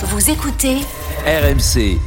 [0.00, 0.76] Vous écoutez
[1.26, 1.98] RMC.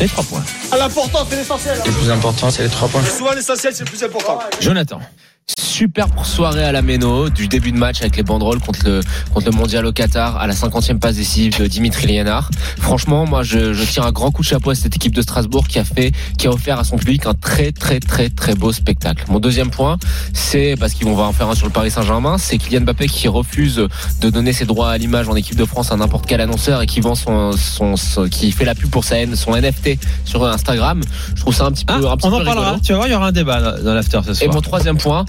[0.00, 0.42] Les trois points.
[0.70, 1.78] Ah, L'important, c'est l'essentiel.
[1.86, 3.02] Le plus important, c'est les trois points.
[3.04, 4.38] Souvent, l'essentiel, c'est le plus important.
[4.60, 5.00] Jonathan.
[5.78, 9.00] Superbe soirée à la Méno du début de match avec les banderoles contre le,
[9.32, 12.48] contre le mondial au Qatar à la 50e passe décisive de Dimitri Liénard.
[12.78, 15.66] Franchement, moi, je, je tire un grand coup de chapeau à cette équipe de Strasbourg
[15.66, 18.72] qui a fait, qui a offert à son public un très, très, très, très beau
[18.72, 19.24] spectacle.
[19.28, 19.98] Mon deuxième point,
[20.32, 23.26] c'est parce qu'on va en faire un sur le Paris Saint-Germain, c'est Kylian Mbappé qui
[23.26, 23.84] refuse
[24.20, 26.86] de donner ses droits à l'image en équipe de France à n'importe quel annonceur et
[26.86, 30.44] qui vend son, son, son- qui fait la pub pour sa haine, son NFT sur
[30.46, 31.00] Instagram.
[31.34, 32.76] Je trouve ça un petit peu, Ah, un petit on peu en parlera.
[32.80, 34.54] Tu vas voir, il y aura un débat dans l'after ce Et soir.
[34.54, 35.24] mon troisième point,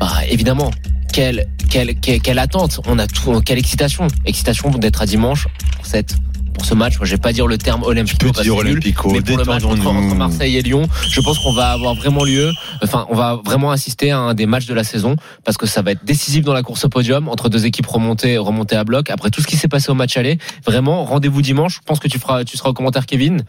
[0.00, 0.70] bah évidemment,
[1.12, 5.46] quelle, quelle, quelle, quelle attente, on a tout, quelle excitation, excitation d'être à dimanche
[5.76, 6.16] pour cette
[6.52, 6.98] pour ce match.
[6.98, 8.18] Moi, je vais pas dire le terme olympique.
[8.18, 10.06] peux parce que dire olympico, mais pour le match entre, détendons-nous.
[10.08, 12.52] entre Marseille et Lyon, je pense qu'on va avoir vraiment lieu.
[12.82, 15.82] Enfin, on va vraiment assister à un des matchs de la saison parce que ça
[15.82, 19.10] va être décisif dans la course au podium entre deux équipes remontées, remontées à bloc.
[19.10, 21.76] Après tout ce qui s'est passé au match aller, vraiment rendez-vous dimanche.
[21.76, 23.44] Je pense que tu feras, tu seras au commentaire, Kevin.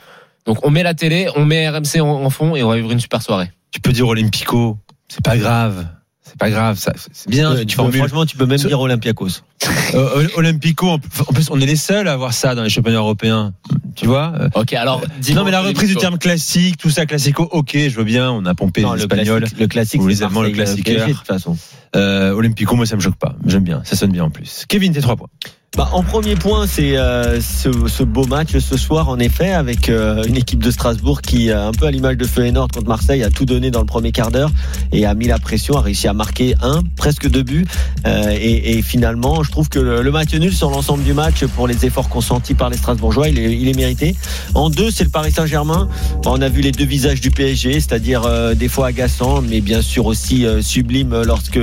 [0.45, 2.91] Donc on met la télé, on met RMC en, en fond et on va vivre
[2.91, 3.51] une super soirée.
[3.71, 4.77] Tu peux dire Olympico.
[5.07, 5.85] C'est pas grave.
[6.23, 6.77] C'est pas grave.
[6.79, 7.53] ça- C'est bien.
[7.53, 9.27] Ouais, tu peux- franchement, tu peux même dire Olympiakos.
[9.93, 10.89] Euh, Olympico.
[10.89, 13.53] En plus, on est les seuls à avoir ça dans les championnats européens.
[13.95, 14.33] Tu vois.
[14.39, 15.01] euh, Ok, alors
[15.35, 18.31] Non, mais la reprise du terme classique, tout ça, classico, ok, je veux bien.
[18.31, 20.95] On a pompé Non, les le classique, le classique, Ou les Allemands, le classiqueur.
[20.95, 21.55] PSG, de toute façon.
[21.95, 23.35] Euh, Olympico, moi, ça me choque pas.
[23.45, 23.81] J'aime bien.
[23.85, 24.65] Ça sonne bien en plus.
[24.67, 25.29] Kevin, tes trois points.
[25.75, 29.89] Bah, en premier point, c'est euh, ce, ce beau match ce soir, en effet, avec
[29.89, 33.23] euh, une équipe de Strasbourg qui, euh, un peu à l'image de Feyenoord contre Marseille,
[33.23, 34.51] a tout donné dans le premier quart d'heure
[34.91, 37.65] et a mis la pression, a réussi à marquer un, presque deux buts.
[38.05, 41.43] Euh, et, et finalement, je trouve que le, le match nul sur l'ensemble du match,
[41.55, 44.15] pour les efforts consentis par les Strasbourgeois, il est, il est mérité.
[44.53, 45.89] En deux, c'est le Paris Saint-Germain.
[46.27, 49.81] On a vu les deux visages du PSG, c'est-à-dire euh, des fois agaçants, mais bien
[49.81, 51.59] sûr aussi euh, sublimes lorsque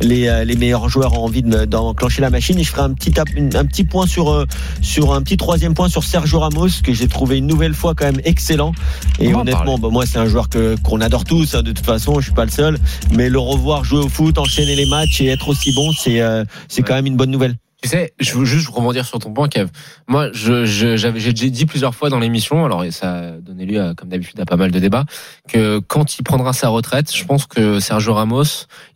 [0.00, 2.58] les, les meilleurs joueurs ont envie de- d'enclencher la machine.
[2.58, 4.46] Et je ferai un petit, une- un petit point sur, euh,
[4.80, 8.06] sur un petit troisième point sur Sergio Ramos, que j'ai trouvé une nouvelle fois quand
[8.06, 8.72] même excellent.
[9.18, 11.84] Et On honnêtement, bah, moi, c'est un joueur que qu'on adore tous, hein, de toute
[11.84, 12.78] façon, je suis pas le seul.
[13.12, 16.44] Mais le revoir jouer au foot, enchaîner les matchs et être aussi bon, c'est euh,
[16.68, 17.56] c'est quand même une bonne nouvelle.
[17.82, 19.68] Tu sais, je veux juste rebondir sur ton point, Kev.
[20.06, 23.82] Moi, je, je, j'avais, j'ai dit plusieurs fois dans l'émission, alors ça a donné lieu,
[23.82, 25.04] à, comme d'habitude, à pas mal de débats,
[25.48, 28.44] que quand il prendra sa retraite, je pense que Sergio Ramos,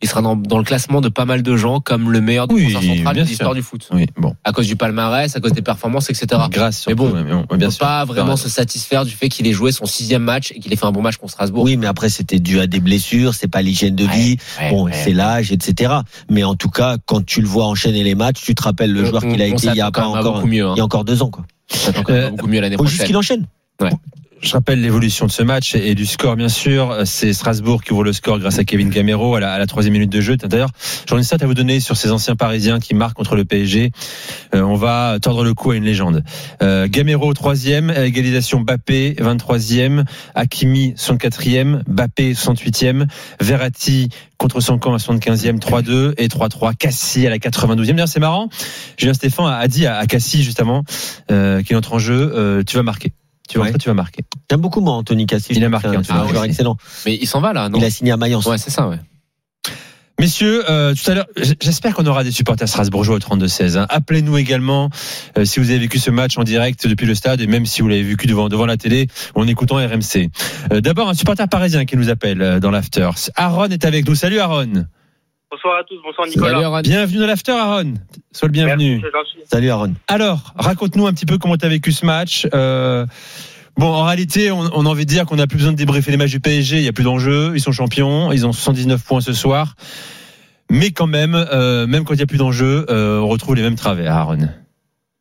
[0.01, 2.67] il sera dans, dans le classement de pas mal de gens comme le meilleur Oui,
[2.67, 3.89] défenseur central de l'histoire du foot.
[3.91, 4.35] Oui, bon.
[4.45, 6.41] À cause du palmarès, à cause des performances, etc.
[6.49, 9.47] Grâce Mais bon, mais on- On bien peut pas vraiment se satisfaire du fait qu'il
[9.47, 11.63] ait joué son sixième match et qu'il ait fait un bon match contre Strasbourg.
[11.65, 14.37] Oui, mais après, c'était dû à des blessures, c'est pas l'hygiène de vie.
[14.61, 14.93] Ouais, Bon, ouais.
[14.93, 15.93] c'est l'âge, etc.
[16.29, 19.01] Mais en tout cas, quand tu le vois enchaîner les matchs, tu te rappelles le
[19.01, 20.33] On- joueur qu'il a on été il y a s'attend pas quand même à encore,
[20.35, 20.65] beaucoup mieux.
[20.67, 20.73] hein.
[20.75, 21.45] il y a encore deux ans, quoi.
[22.07, 23.45] On Euh, beaucoup mieux l'année Faut juste qu'il enchaîne.
[24.39, 26.95] Je rappelle l'évolution de ce match et du score, bien sûr.
[27.05, 30.21] C'est Strasbourg qui ouvre le score grâce à Kevin Camero à la, troisième minute de
[30.21, 30.37] jeu.
[30.37, 30.69] D'ailleurs,
[31.09, 33.91] j'en ai stat à vous donner sur ces anciens Parisiens qui marquent contre le PSG.
[34.53, 36.23] Euh, on va tordre le cou à une légende.
[36.61, 37.89] Euh, Gamero, troisième.
[37.89, 40.05] Égalisation, Bappé, 23e.
[40.35, 41.81] Hakimi, 64e.
[41.87, 43.07] Bappé, 68e.
[43.41, 46.75] Verratti, contre son camp à 75e, 3-2 et 3-3.
[46.75, 47.87] Cassie à la 92e.
[47.87, 48.49] D'ailleurs, c'est marrant.
[48.97, 50.83] Julien Stéphane a dit à, à Cassie, justement,
[51.31, 53.13] euh, qui entre en jeu, euh, tu vas marquer.
[53.47, 53.73] Tu vas, Ouais.
[53.79, 54.23] tu vas marquer.
[54.49, 55.55] J'aime beaucoup, moi, Anthony Cassis.
[55.55, 56.77] Il a marqué, C'est un Anthony joueur excellent.
[57.05, 57.79] Mais il s'en va là, non?
[57.79, 58.45] Il a signé à Mayence.
[58.45, 58.97] Ouais, c'est ça, ouais.
[60.19, 61.27] Messieurs, euh, tout à l'heure,
[61.61, 63.77] j'espère qu'on aura des supporters strasbourgeois au 32-16.
[63.77, 63.85] hein.
[63.89, 64.89] Appelez-nous également
[65.37, 67.83] euh, si vous avez vécu ce match en direct depuis le stade et même si
[67.83, 69.05] vous l'avez vécu devant, devant la télé
[69.35, 70.29] ou en écoutant RMC.
[70.73, 73.11] Euh, D'abord, un supporter parisien qui nous appelle euh, dans l'after.
[73.35, 74.15] Aaron est avec nous.
[74.15, 74.85] Salut Aaron.
[75.49, 76.51] Bonsoir à tous, bonsoir Nicolas.
[76.51, 76.81] Salut, Aaron.
[76.81, 77.93] Bienvenue dans l'after Aaron.
[78.33, 79.01] Sois le bienvenu.
[79.01, 79.37] Merci.
[79.45, 79.93] Salut Aaron.
[80.09, 82.45] Alors, raconte-nous un petit peu comment tu as vécu ce match.
[82.53, 83.05] Euh,
[83.77, 86.11] bon, en réalité, on, on a envie de dire qu'on n'a plus besoin de débriefer
[86.11, 86.77] les matchs du PSG.
[86.77, 87.53] Il n'y a plus d'enjeu.
[87.55, 88.31] Ils sont champions.
[88.33, 89.75] Ils ont 79 points ce soir.
[90.69, 93.61] Mais quand même, euh, même quand il n'y a plus d'enjeu, euh, on retrouve les
[93.61, 94.49] mêmes travers, Aaron.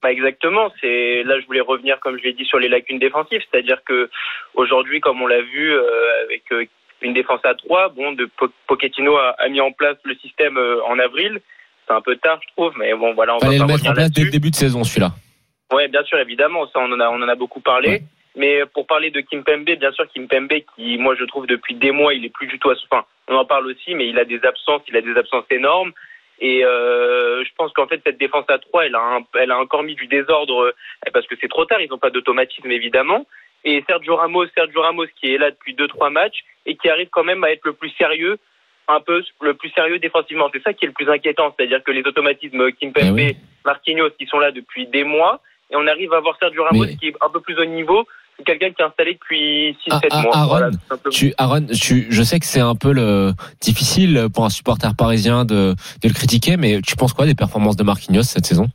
[0.02, 3.40] Bah exactement, c'est là je voulais revenir comme je l'ai dit sur les lacunes défensives,
[3.50, 4.08] c'est-à-dire que
[4.54, 5.82] aujourd'hui comme on l'a vu euh,
[6.24, 6.64] avec euh,
[7.02, 10.56] une défense à 3, bon de Po- Pochettino a, a mis en place le système
[10.56, 11.40] euh, en avril,
[11.86, 13.92] c'est un peu tard je trouve mais bon voilà, on Fallait va le mettre en
[13.94, 15.10] place dès le début de saison, celui-là.
[15.72, 17.88] Ouais, bien sûr évidemment, ça on en a on en a beaucoup parlé.
[17.88, 18.02] Ouais.
[18.38, 22.12] Mais pour parler de Kimpembe, bien sûr Kimpembe qui moi je trouve depuis des mois,
[22.14, 24.44] il est plus du tout à enfin, on en parle aussi mais il a des
[24.44, 25.92] absences, il a des absences énormes.
[26.38, 29.58] Et euh, je pense qu'en fait cette défense à 3 elle a un, elle a
[29.58, 30.72] encore mis du désordre euh,
[31.14, 33.26] parce que c'est trop tard, ils n'ont pas d'automatisme évidemment.
[33.68, 37.08] Et Sergio Ramos, Sergio Ramos qui est là depuis deux trois matchs et qui arrive
[37.10, 38.38] quand même à être le plus sérieux,
[38.88, 40.48] un peu le plus sérieux défensivement.
[40.54, 43.36] C'est ça qui est le plus inquiétant, c'est-à-dire que les automatismes Kimpembe, Eh oui.
[43.64, 45.40] Marquinhos qui sont là depuis des mois
[45.70, 48.04] et on arrive à voir Sergio Ramos Mais- qui est un peu plus au niveau
[48.38, 50.36] que quelqu'un qui est installé depuis 6-7 Ah, ah, mois.
[50.36, 50.70] Aaron, Voilà.
[51.10, 55.44] Tu, Aaron, tu, je sais que c'est un peu le, difficile pour un supporter parisien
[55.44, 58.66] de, de le critiquer, mais tu penses quoi des performances de Marquinhos cette saison?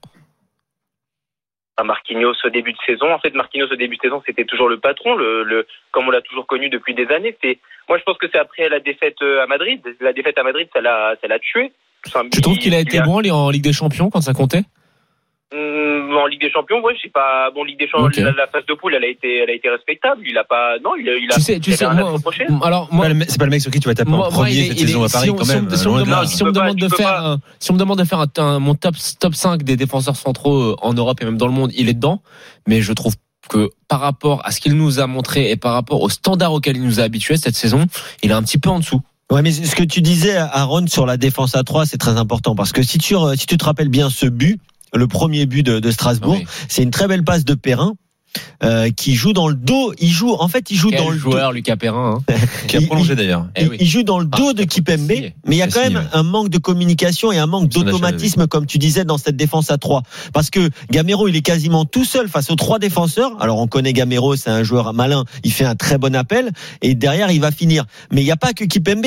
[1.81, 3.11] À Marquinhos au début de saison.
[3.11, 6.11] En fait, Marquinhos au début de saison, c'était toujours le patron, le, le comme on
[6.11, 7.35] l'a toujours connu depuis des années.
[7.41, 7.57] C'est,
[7.89, 9.81] moi, je pense que c'est après la défaite euh, à Madrid.
[9.99, 11.71] La défaite à Madrid, ça l'a, ça l'a tué.
[12.31, 14.63] Tu trouves qu'il a été bon en Ligue des Champions quand ça comptait?
[15.53, 17.51] Mmh, en Ligue des Champions, ouais, je sais pas.
[17.53, 19.69] Bon, Ligue des Champions, la, la phase de poule, elle a été, elle a été
[19.69, 20.21] respectable.
[20.25, 21.35] Il a pas, non, il a, il a.
[21.35, 21.93] Tu sais, tu sais, moi,
[22.63, 24.51] alors C'est moi, C'est pas le mec sur qui tu vas taper moi, en premier
[24.51, 25.69] il est- cette il est- saison à si Paris on- quand même.
[25.75, 27.71] si on me demande- si on me Tu peux pas, demande de faire, un- si
[27.71, 30.75] on me demande de faire un, un- mon top top 5 des défenseurs centraux euh,
[30.81, 32.21] en Europe et même dans le monde, il est dedans.
[32.67, 33.15] Mais je trouve
[33.49, 36.77] que par rapport à ce qu'il nous a montré et par rapport au standard auquel
[36.77, 37.87] il nous a habitués cette saison,
[38.23, 39.01] il est un petit peu en dessous.
[39.29, 42.53] Ouais, mais ce que tu disais, Aaron, sur la défense à 3, c'est très important
[42.55, 44.59] parce que si tu, re- si tu te rappelles bien ce but,
[44.93, 46.45] le premier but de, de Strasbourg, Oui.
[46.67, 47.95] c'est une très belle passe de Perrin.
[48.63, 51.17] Euh, qui joue dans le dos, il joue, en fait, il joue Quel dans le
[51.17, 52.19] joueur, Lucas Perrin.
[52.29, 52.35] hein.
[52.67, 53.47] Qui a il- prolongé d'ailleurs.
[53.55, 53.77] Eh il, oui.
[53.79, 56.03] il joue dans le Ah, dos de Kipembe, mais il y a quand signé, même
[56.03, 56.09] ouais.
[56.13, 59.77] un manque de communication et un manque d'automatisme, comme tu disais, dans cette défense à
[59.77, 60.03] 3.
[60.33, 63.31] Parce que Gamero, il est quasiment tout seul face aux trois défenseurs.
[63.41, 66.51] Alors, on connaît Gamero, c'est un joueur malin, il fait un très bon appel,
[66.81, 67.85] et derrière, il va finir.
[68.11, 69.05] Mais il n'y a pas que Kipembe.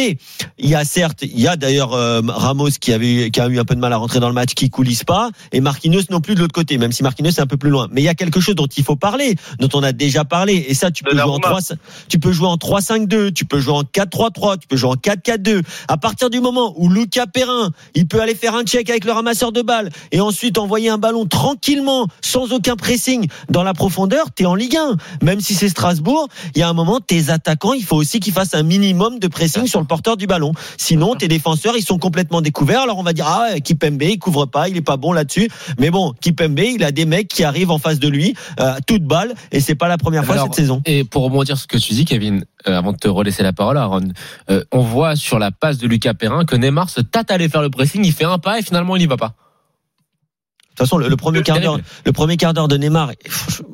[0.59, 3.59] Il y a certes, il y a d'ailleurs euh, Ramos qui, avait, qui a eu
[3.59, 6.21] un peu de mal à rentrer dans le match, qui coulisse pas, et Marquinhos non
[6.21, 7.89] plus de l'autre côté, même si Marquinhos est un peu plus loin.
[7.93, 8.97] Mais il y a quelque chose dont il faut
[9.59, 11.61] dont on a déjà parlé, et ça, tu peux jouer en Donnarumma.
[11.61, 11.77] 3
[12.09, 15.63] tu peux jouer en 3-5-2, tu peux jouer en 4-3-3, tu peux jouer en 4-4-2.
[15.89, 19.13] À partir du moment où Lucas Perrin, il peut aller faire un check avec le
[19.13, 24.31] ramasseur de balles et ensuite envoyer un ballon tranquillement, sans aucun pressing dans la profondeur,
[24.35, 24.97] t'es en Ligue 1.
[25.23, 28.33] Même si c'est Strasbourg, il y a un moment, tes attaquants, il faut aussi qu'ils
[28.33, 30.53] fassent un minimum de pressing sur le porteur du ballon.
[30.77, 32.83] Sinon, tes défenseurs, ils sont complètement découverts.
[32.83, 35.49] Alors on va dire, ah, Kipembe, il couvre pas, il est pas bon là-dessus.
[35.79, 39.35] Mais bon, Kipembe, il a des mecs qui arrivent en face de lui, euh, balle,
[39.53, 40.83] et c'est pas la première fois Alors, cette saison.
[40.87, 43.53] Et pour rebondir sur ce que tu dis, Kevin, euh, avant de te relaisser la
[43.53, 44.09] parole, Aaron,
[44.51, 47.49] euh, on voit sur la passe de Lucas Perrin que Neymar se tâte à aller
[47.49, 49.35] faire le pressing, il fait un pas et finalement il n'y va pas.
[50.75, 53.13] De toute façon, le, le premier quart d'heure, le premier quart d'heure de Neymar,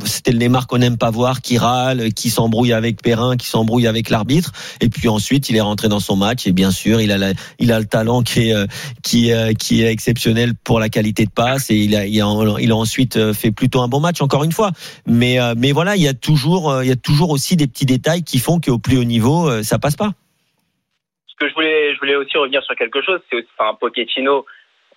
[0.04, 3.86] c'était le Neymar qu'on n'aime pas voir, qui râle, qui s'embrouille avec Perrin, qui s'embrouille
[3.86, 4.52] avec l'arbitre.
[4.82, 6.46] Et puis ensuite, il est rentré dans son match.
[6.46, 8.66] Et bien sûr, il a, la- il a le talent qui est, euh,
[9.02, 11.70] qui, est, qui est exceptionnel pour la qualité de passe.
[11.70, 12.26] Et il a, il a,
[12.60, 14.70] il a ensuite euh, fait plutôt un bon match, encore une fois.
[15.06, 17.66] Mais, euh, mais voilà, il y a toujours, euh, il y a toujours aussi des
[17.66, 20.12] petits détails qui font qu'au plus haut niveau, euh, ça passe pas.
[21.28, 24.44] Ce que je voulais, je voulais aussi revenir sur quelque chose, c'est enfin, Pochettino,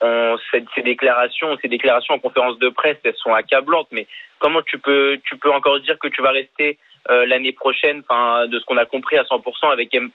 [0.04, 3.88] on, ces, ces déclarations, ces déclarations en conférence de presse, elles sont accablantes.
[3.92, 4.06] Mais
[4.40, 6.78] comment tu peux, tu peux encore dire que tu vas rester
[7.10, 10.10] euh, l'année prochaine, enfin, de ce qu'on a compris à 100% avec M.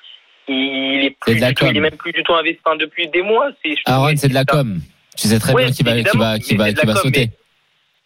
[0.46, 3.50] Il est plus du tout, il est même plus du tout investi depuis des mois.
[3.86, 4.78] Aaron, c'est de la com.
[5.16, 7.26] Tu sais très Ouais, bien qu'il va, évidemment, va, mais va, sauter.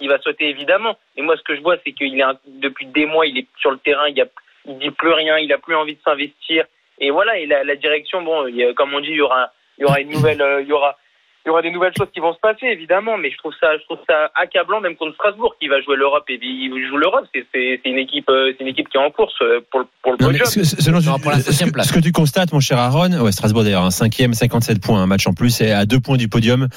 [0.00, 0.96] Il va sauter évidemment.
[1.17, 3.46] Et moi, ce que je vois, c'est qu'il est un- depuis des mois, il est
[3.61, 4.25] sur le terrain, il, a,
[4.67, 6.64] il dit plus rien, il a plus envie de s'investir.
[6.99, 9.82] Et voilà, et la, la direction, bon, il comme on dit, il y aura, il
[9.82, 10.96] y aura une nouvelle, euh, il y aura,
[11.44, 13.17] il y aura des nouvelles choses qui vont se passer, évidemment.
[13.19, 16.25] Mais je trouve ça, je trouve ça accablant, même contre Strasbourg, qui va jouer l'Europe
[16.29, 17.25] et puis il joue l'Europe.
[17.35, 19.81] C'est, c'est, c'est une équipe, euh, c'est une équipe qui est en course euh, pour,
[19.81, 20.47] le- pour le podium.
[20.47, 21.89] ce- ce- selon- Non, pour la ce, septième que- place.
[21.89, 25.06] ce que tu constates, mon cher Aaron, ouais, Strasbourg d'ailleurs, un cinquième, 57 points, un
[25.06, 26.69] match en plus, et à deux points du podium,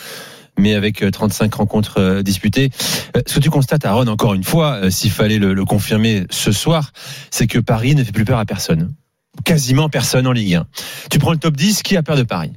[0.57, 2.69] mais avec euh, 35 rencontres euh, disputées.
[3.15, 6.23] Euh, Ce que tu constates, Aaron, encore une fois, euh, s'il fallait le, le confirmer
[6.31, 6.91] ce soir,
[7.29, 8.93] c'est que Paris ne fait plus peur à personne.
[9.43, 10.65] Quasiment personne en Ligue 1.
[11.11, 12.53] Tu prends le top 10, qui a peur de Paris?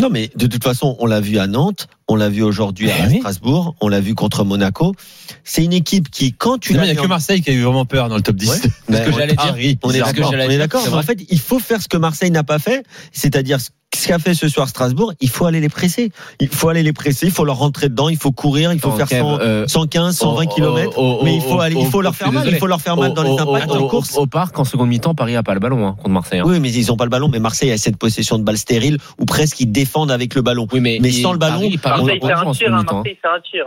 [0.00, 2.94] Non, mais de toute façon, on l'a vu à Nantes, on l'a vu aujourd'hui à
[3.04, 3.18] Eh oui.
[3.18, 4.94] Strasbourg, on l'a vu contre Monaco.
[5.42, 7.52] C'est une équipe qui, quand tu Non, l'as Il n'y a que Marseille qui a
[7.54, 8.48] eu vraiment peur dans le top 10.
[8.50, 8.56] Ouais.
[8.90, 9.54] Ce que on- j'allais dire.
[9.82, 10.20] On est C'est ce que
[10.58, 13.60] d'accord, on est En fait, il faut faire ce que Marseille n'a pas fait, c'est-à-dire
[13.60, 13.68] ce
[14.08, 15.12] qu'a fait ce soir Strasbourg.
[15.20, 16.10] Il faut aller les presser.
[16.40, 17.26] Il faut aller les presser.
[17.26, 18.08] Il faut leur rentrer dedans.
[18.08, 18.72] Il faut courir.
[18.72, 21.20] Il faut faire Kev, 100, euh, 115, 120 au- km.
[21.22, 22.42] Mais il faut au- aller, il faut au- leur faire mal.
[22.42, 22.56] désolé.
[22.56, 24.16] Il faut leur faire mal dans les impacts au- en au- course.
[24.16, 26.40] Au parc, en seconde mi-temps, Paris a pas le ballon hein, contre Marseille.
[26.40, 26.44] hein.
[26.44, 27.28] Oui, mais ils ont pas le ballon.
[27.28, 30.66] Mais Marseille a cette possession de balle stérile ou presque ils défendent avec le ballon.
[30.72, 32.70] Oui, mais, sans le ballon, Paris, Paris, Marseille, on c'est un tir.
[32.70, 33.64] Marseille, c'est un tir.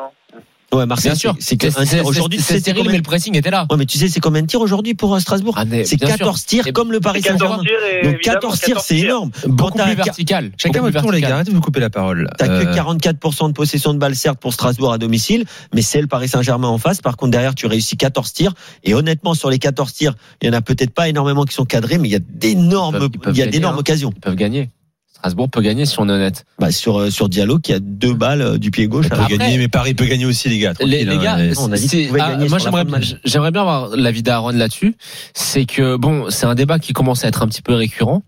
[0.73, 1.35] Ouais, Marseille, Bien sûr.
[1.39, 3.65] c'est aujourd'hui, c'est- combien mais le pressing était là.
[3.71, 6.07] Ouais, mais tu sais, c'est combien de tirs aujourd'hui pour euh, Strasbourg Ah, C'est bien
[6.09, 6.17] sûr.
[6.17, 7.63] 14 tirs comme le Paris C'est 14 Saint-Germain.
[8.03, 9.31] Donc évidemment, 14 tirs, c'est énorme.
[9.47, 10.51] Beaucoup Quand plus t'as- vertical.
[10.57, 11.35] Chacun votre tour, les gars.
[11.35, 12.27] Arrêtez de vous couper la parole.
[12.37, 16.01] T'as Euh, que 44% de possession de balle, certes, pour Strasbourg à domicile, mais c'est
[16.01, 16.99] le Paris Saint-Germain en face.
[17.01, 18.53] Par contre, derrière, tu réussis 14 tirs.
[18.83, 21.63] Et honnêtement, sur les 14 tirs, il y en a peut-être pas énormément qui sont
[21.65, 23.79] cadrés, mais il y a il y d'énormes hein.
[23.79, 24.11] occasions.
[24.13, 24.69] Ils peuvent gagner.
[25.17, 26.45] Strasbourg peut gagner si on est honnête.
[26.59, 29.09] Bah, sur, euh, sur Diallo, qui a deux balles euh, du pied gauche.
[29.09, 30.73] peut Après- gagner, mais Paris peut gagner aussi, les gars.
[30.79, 34.51] Les, hein, gars, mais- on a dit ah, gagner moi j'aimerais bien avoir l'avis d'Aaron
[34.51, 34.95] là-dessus.
[35.33, 38.21] C'est que bon, c'est un débat qui commence à être un petit peu récurrent,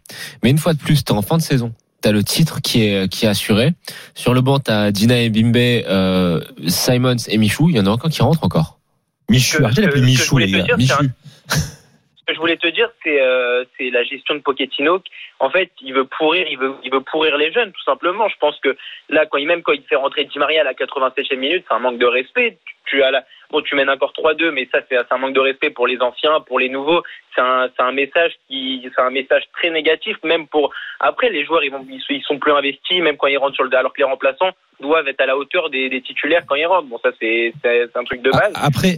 [0.43, 1.74] mais une fois de plus, t'es en fin de saison.
[2.01, 3.74] T'as le titre qui est qui est assuré.
[4.15, 7.69] Sur le banc, t'as Dina et Bimbe, euh, Simons et Michou.
[7.69, 8.79] Il y en a aucun qui rentre encore.
[9.29, 10.65] Michou, que- arrêtez d'appeler Michou, les gars.
[10.77, 11.03] Michou.
[12.29, 15.01] Que je voulais te dire, c'est euh, la gestion de Pochettino.
[15.39, 18.29] En fait, il veut pourrir, il veut, il veut pourrir les jeunes, tout simplement.
[18.29, 18.77] Je pense que
[19.09, 21.74] là, quand il même quand il fait rentrer Di Maria à la 87e minute, c'est
[21.74, 22.59] un manque de respect.
[22.65, 25.39] Tu, tu as la, bon, tu mènes encore 3-2, mais ça, c'est un manque de
[25.39, 27.01] respect pour les anciens, pour les nouveaux.
[27.35, 31.45] C'est un, c'est un message qui, c'est un message très négatif, même pour, après, les
[31.45, 33.97] joueurs, ils vont, ils sont- plus investis, même quand ils rentrent sur le, alors que
[33.99, 34.51] les remplaçants
[34.81, 36.87] doivent être à la hauteur des, des titulaires quand ils rentrent.
[36.87, 37.53] Bon, ça, c'est,
[37.95, 38.51] un truc de base.
[38.55, 38.97] A- Après,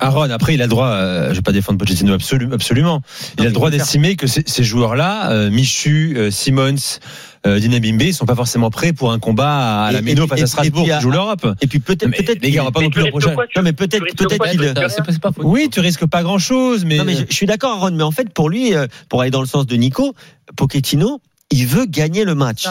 [0.00, 3.00] Aaron, après, il a le droit, euh, je vais pas défendre Pochettino absolu- absolument,
[3.38, 6.74] il a le droit d'estimer que ces, ces joueurs-là, euh, Michu, euh, Simons,
[7.46, 10.42] euh, Dinabimbe, ils sont pas forcément prêts pour un combat à Et- la Méno face
[10.42, 11.46] à Strasbourg qui joue l'Europe.
[11.60, 12.42] Et puis peut-être, peut-être.
[12.42, 14.60] les gars, on va pas non plus quoi, tu- Non, mais peut-être, peut-être qu'il.
[15.44, 18.10] Oui, tu risques pas grand-chose, mais, Non, mais je, je suis d'accord, Aaron, mais en
[18.10, 20.14] fait, pour lui, euh, pour aller dans le sens de Nico,
[20.56, 21.20] Pochettino,
[21.50, 22.66] il veut gagner le match.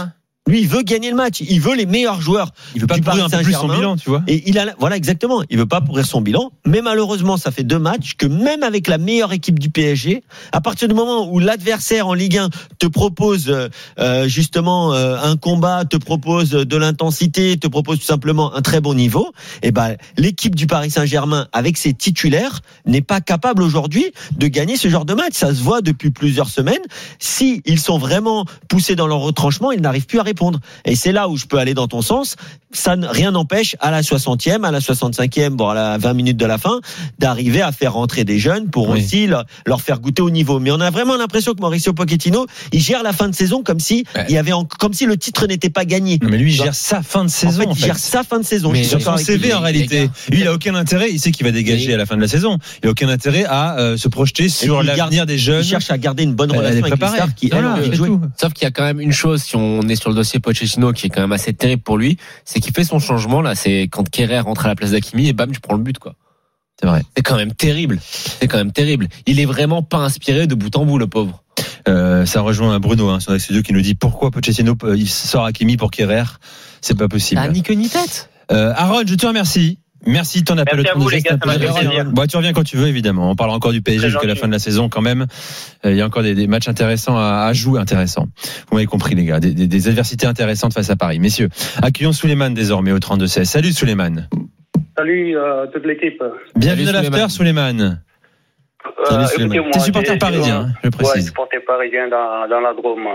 [0.47, 1.43] Lui, il veut gagner le match.
[1.47, 2.51] Il veut les meilleurs joueurs.
[2.73, 4.23] il veut pas pourrir un peu plus son bilan, tu vois.
[4.27, 5.43] Et il a, voilà, exactement.
[5.51, 6.51] Il veut pas pourrir son bilan.
[6.65, 10.59] Mais malheureusement, ça fait deux matchs que même avec la meilleure équipe du PSG, à
[10.59, 13.69] partir du moment où l'adversaire en Ligue 1 te propose euh,
[13.99, 18.81] euh, justement euh, un combat, te propose de l'intensité, te propose tout simplement un très
[18.81, 19.31] bon niveau,
[19.61, 24.75] et ben l'équipe du Paris Saint-Germain avec ses titulaires n'est pas capable aujourd'hui de gagner
[24.75, 25.33] ce genre de match.
[25.33, 26.81] Ça se voit depuis plusieurs semaines.
[27.19, 30.59] Si ils sont vraiment poussés dans leur retranchement, ils n'arrivent plus à répondre.
[30.85, 32.35] Et c'est là où je peux aller dans ton sens.
[32.73, 36.37] Ça, ne- rien n'empêche à la 60e, à la 65e, bon, à la 20 minutes
[36.37, 36.79] de la fin,
[37.19, 38.99] d'arriver à faire rentrer des jeunes pour Oui.
[38.99, 40.59] aussi leur, leur faire goûter au niveau.
[40.59, 43.79] Mais on a vraiment l'impression que Mauricio Pochettino, il gère la fin de saison comme
[43.79, 44.25] si Ouais.
[44.29, 46.17] il y avait en- comme si le titre n'était pas gagné.
[46.21, 47.63] Non, mais lui, il gère sa fin de saison.
[47.69, 48.71] en fait, il gère sa fin de saison.
[48.71, 49.23] Mais sur son lui.
[49.23, 50.09] CV en réalité.
[50.29, 51.09] Lui, il a aucun intérêt.
[51.11, 52.57] Il sait qu'il va dégager à la fin de la saison.
[52.83, 55.63] Il a aucun intérêt à euh, se projeter sur l'avenir des jeunes.
[55.63, 58.07] Il cherche à garder une bonne Elle relation avec les stars qui, c'est jouer.
[58.07, 58.21] tout.
[58.39, 60.93] Sauf qu'il y a quand même une chose, si on est sur le dossier Pochettino,
[60.93, 63.55] qui est quand même assez terrible pour lui, c'est qu'il fait son changement là.
[63.55, 66.15] C'est quand Kerrer rentre à la place d'Akimi et bam, tu prends le but quoi.
[66.79, 67.03] C'est vrai.
[67.15, 67.99] C'est quand même terrible.
[68.01, 69.07] C'est quand même terrible.
[69.27, 71.43] Il est vraiment pas inspiré de bout en bout, le pauvre.
[71.87, 75.45] Euh, ça rejoint Bruno, hein, sur Studio, qui nous dit pourquoi Pochettino euh, il sort
[75.45, 76.23] Hakimi pour Kerrer?
[76.81, 77.41] C'est pas possible.
[77.41, 78.29] T'as ni queue ni tête.
[78.51, 79.79] Euh, Aaron, je te remercie.
[80.05, 81.37] Merci de ton appel Merci à au tour vous, de les gars,
[81.99, 82.03] ça.
[82.05, 83.29] Bon, tu reviens quand tu veux, évidemment.
[83.29, 85.27] On parlera encore du PSG jusqu'à la fin de la saison, quand même.
[85.85, 88.27] Euh, Il y a encore des, des matchs intéressants à, à jouer, intéressants.
[88.69, 89.39] Vous m'avez compris, les gars.
[89.39, 91.19] Des, des- des adversités intéressantes face à Paris.
[91.19, 91.49] Messieurs,
[91.83, 93.43] accueillons Souleymane désormais au 32-16.
[93.45, 94.27] Salut Souleymane.
[94.97, 96.21] Salut euh, toute l'équipe.
[96.55, 98.01] Bienvenue à l'after, Souleymane.
[99.11, 99.25] Euh,
[99.71, 101.27] T'es supporter parisien, hein, je le Ouais, précise.
[101.27, 103.05] supporter parisien dans, dans la Drôme.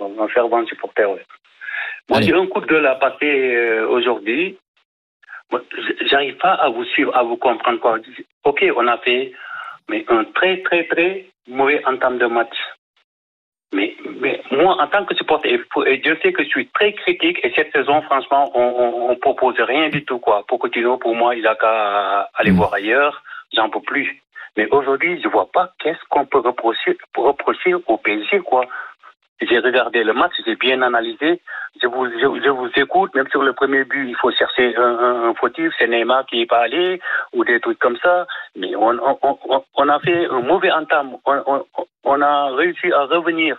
[0.00, 1.20] Un fervent supporter, ouais.
[2.08, 4.56] Moi, j'ai un coup de gueule à passer euh, aujourd'hui.
[6.06, 7.80] J'arrive pas à vous suivre, à vous comprendre.
[7.80, 7.98] Quoi.
[8.44, 9.32] Ok, on a fait
[9.88, 12.56] mais un très, très, très mauvais entame de match.
[13.72, 17.38] Mais, mais moi, en tant que supporter, et Dieu sait que je suis très critique
[17.44, 20.18] et cette saison, franchement, on, on propose rien du tout.
[20.18, 20.44] Quoi.
[20.48, 22.56] Pochettino, pour moi, il a qu'à aller Mm.
[22.56, 23.22] voir ailleurs.
[23.54, 24.20] J'en peux plus.
[24.56, 28.66] Mais aujourd'hui, je vois pas qu'est-ce qu'on peut reprocher, reprocher au PSG, quoi.
[29.40, 31.40] J'ai regardé le match, j'ai bien analysé.
[31.80, 34.82] Je vous, je, je vous écoute, même sur le premier but, il faut chercher un,
[34.82, 37.00] un, un fautif, c'est Neymar qui est pas allé,
[37.32, 38.26] ou des trucs comme ça.
[38.56, 41.16] Mais on, on, on, on a fait un mauvais entame.
[41.24, 41.64] On, on,
[42.04, 43.56] on a réussi à revenir.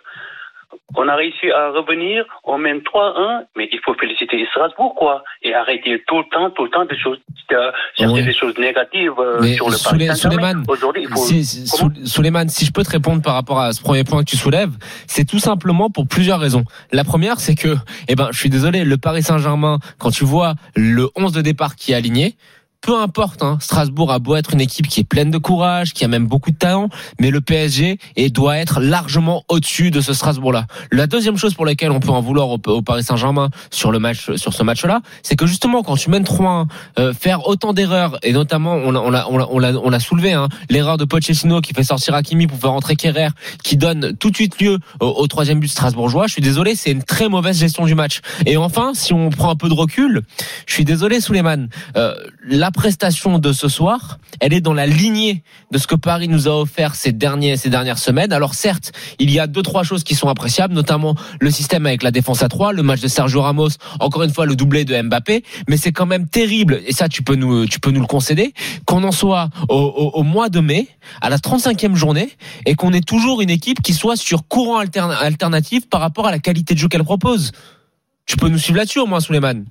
[0.96, 5.24] On a réussi à revenir, on mène 3-1, mais il faut féliciter Strasbourg, quoi.
[5.42, 7.18] Et arrêter tout le temps, tout le temps des choses,
[7.50, 7.56] de
[7.98, 8.24] chercher Ouais.
[8.24, 10.48] des choses négatives euh, Mais sur le Souley- Paris Saint-Germain.
[10.51, 11.16] Souleymane, Aujourd'hui, il faut.
[11.18, 14.72] Si, si je peux te répondre par rapport à ce premier point que tu soulèves,
[15.08, 16.63] c'est tout simplement pour plusieurs raisons.
[16.92, 17.75] La première, c'est que,
[18.08, 21.75] eh ben, je suis désolé, le Paris Saint-Germain, quand tu vois le 11 de départ
[21.75, 22.36] qui est aligné,
[22.82, 26.04] peu importe, hein, Strasbourg a beau être une équipe qui est pleine de courage, qui
[26.04, 30.14] a même beaucoup de talent, mais le PSG et doit être largement au-dessus de ce
[30.14, 30.66] Strasbourg-là.
[30.92, 34.32] La deuxième chose pour laquelle on peut en vouloir au, Paris Saint-Germain sur le match,
[34.36, 36.68] sur ce match-là, c'est que justement quand tu mènes 3-1,
[37.00, 41.06] euh, faire autant d'erreurs et notamment on l'a on on on soulevé hein, l'erreur de
[41.06, 43.30] Pochettino qui fait sortir Hakimi pour faire rentrer Kerrer
[43.64, 46.28] qui donne tout de suite lieu au, au troisième but strasbourgeois.
[46.28, 48.22] Je suis désolé, c'est une très mauvaise gestion du match.
[48.46, 50.24] Et enfin, si on prend un peu de recul,
[50.66, 55.44] je suis désolé Souleymane, euh, la prestation de ce soir, elle est dans la lignée
[55.72, 58.34] de ce que Paris nous a offert ces derniers ces dernières semaines.
[58.34, 62.02] Alors certes, il y a deux trois choses qui sont appréciables, notamment le système avec
[62.02, 63.70] la défense à 3, le match de Sergio Ramos,
[64.00, 67.22] encore une fois le doublé de Mbappé, mais c'est quand même terrible et ça tu
[67.22, 68.54] peux nous tu peux nous le concéder
[68.86, 70.88] qu'on en soit au, au- au mois de mai
[71.22, 72.30] à la 35e journée
[72.66, 76.32] et qu'on ait toujours une équipe qui soit sur courant altern- alternatif par rapport à
[76.32, 77.52] la qualité de jeu qu'elle propose.
[78.26, 79.66] Tu peux nous suivre là-dessus au moins Souleymane.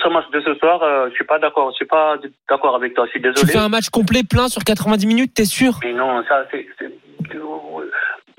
[0.00, 1.70] Ce match de ce soir, euh, je suis pas d'accord.
[1.72, 2.16] Je suis pas
[2.48, 3.04] d'accord avec toi.
[3.06, 3.52] Je suis Tu désolé.
[3.52, 5.72] fais un match complet plein sur 90 minutes, t'es sûr?
[5.82, 6.66] Mais non, ça c'est.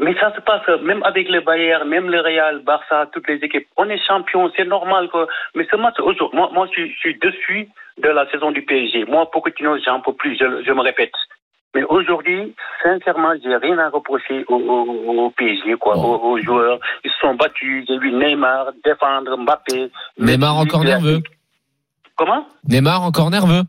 [0.02, 3.68] Mais ça se passe même avec le Bayern, même le Real, Barça, toutes les équipes.
[3.76, 5.10] On est champion, c'est normal.
[5.10, 5.28] Quoi.
[5.56, 7.68] Mais ce match, aujourd'hui, moi, moi je, suis, je suis dessus
[8.02, 9.04] de la saison du PSG.
[9.06, 11.12] Moi, Pochettino, j'en peux plus, je, je me répète.
[11.76, 16.80] Mais aujourd'hui, sincèrement, j'ai rien à reprocher au, au, au PSG, quoi, aux, aux joueurs.
[17.04, 17.86] Ils se sont battus.
[17.88, 19.92] J'ai vu Neymar défendre Mbappé.
[20.18, 21.20] Neymar encore nerveux.
[22.20, 23.64] Comment Neymar encore nerveux.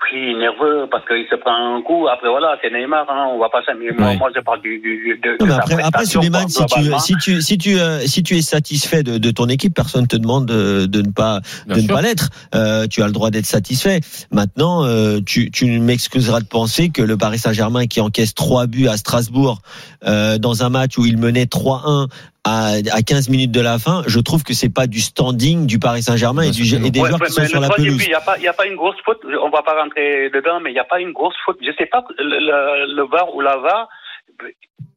[0.00, 2.06] pris nerveux parce qu'il se prend un coup.
[2.08, 3.62] Après, voilà, c'est Neymar, hein, on va pas.
[3.78, 4.16] Mais moi, Ouais.
[4.16, 6.92] moi, je parle du, du, de, Non, de mais sa après, après Suleiman, si tu,
[7.00, 10.16] si tu, si tu, euh, si tu es satisfait de, de ton équipe, personne te
[10.16, 11.94] demande de, de ne pas, Bien de ne sûr.
[11.96, 12.28] pas l'être.
[12.54, 14.00] Euh, tu as le droit d'être satisfait.
[14.30, 18.86] Maintenant, euh, tu, tu m'excuseras de penser que le Paris Saint-Germain qui encaisse trois buts
[18.88, 19.60] à Strasbourg
[20.06, 22.06] euh, dans un match où il menait 3-1
[22.48, 25.78] à, à 15 minutes de la fin, je trouve que c'est pas du standing du
[25.78, 28.02] Paris Saint-Germain et, du, et des Ouais, joueurs qui sont sur la pelouse.
[28.04, 29.20] Il n'y a, pas- a une grosse faute.
[29.24, 31.58] On va pas rentrer dedans, mais il n'y a pas une grosse faute.
[31.60, 33.88] Je sais pas, le, le, VAR ou la VAR,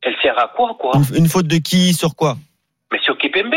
[0.04, 0.92] elle sert à quoi, quoi?
[1.12, 2.38] Une, une faute de qui sur quoi?
[2.92, 3.54] Mais sur Kipembe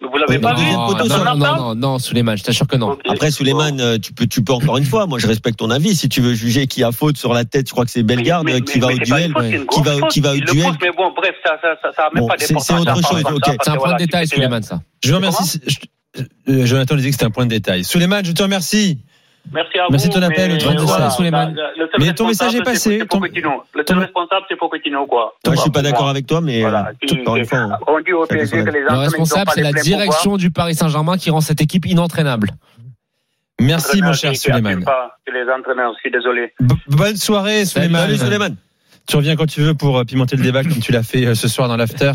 [0.00, 2.96] Vous l'avez pas vu non, non, non, non, Suleiman, je t'assure que non.
[3.08, 5.06] Après, Suleiman, euh, tu peux, tu peux encore une fois.
[5.08, 5.96] Moi, je respecte ton avis.
[5.96, 8.44] Si tu veux juger qui a faute sur la tête, je crois que c'est Bellegarde
[8.46, 9.32] Mais- mais- qui va mais au duel.
[9.32, 10.10] faute, qui va- faute.
[10.10, 10.72] qui va au duel.
[10.80, 12.76] mais bon, bref, ça, ça, ça, ça a même Bon, pas c'est- d'importance.
[12.84, 13.56] c'est autre chose, ok.
[13.64, 14.80] C'est un point de détail, Suleiman, ça.
[15.04, 15.60] Je vous remercie.
[15.66, 17.82] Je- Jonathan disait que c'était un point de détail.
[17.84, 18.98] Suleiman, je te remercie.
[19.52, 19.92] Merci à vous.
[19.92, 21.30] Merci de ton appel, mais 32 voilà, seul
[21.98, 23.20] Mais ton message est passé, ton-.
[23.20, 25.34] Le seul responsable, c'est Pochettino, quoi.
[25.46, 26.92] Moi, je suis pas d'accord avec toi, mais Voilà.
[27.20, 29.62] encore une fois, on- On dit au ça PSG fait que les Le responsable, c'est
[29.62, 32.50] la direction du Paris Saint-Germain qui rend cette équipe inentraînable.
[33.60, 36.52] Merci, mon cher C'est les entraîneurs, je suis désolé.
[36.88, 38.00] Bonne soirée, Suleiman.
[38.02, 38.56] Salut Suleiman.
[39.08, 41.34] Tu reviens quand tu veux pour euh, pimenter le débat comme tu l'as fait euh,
[41.34, 42.12] ce soir dans l'after.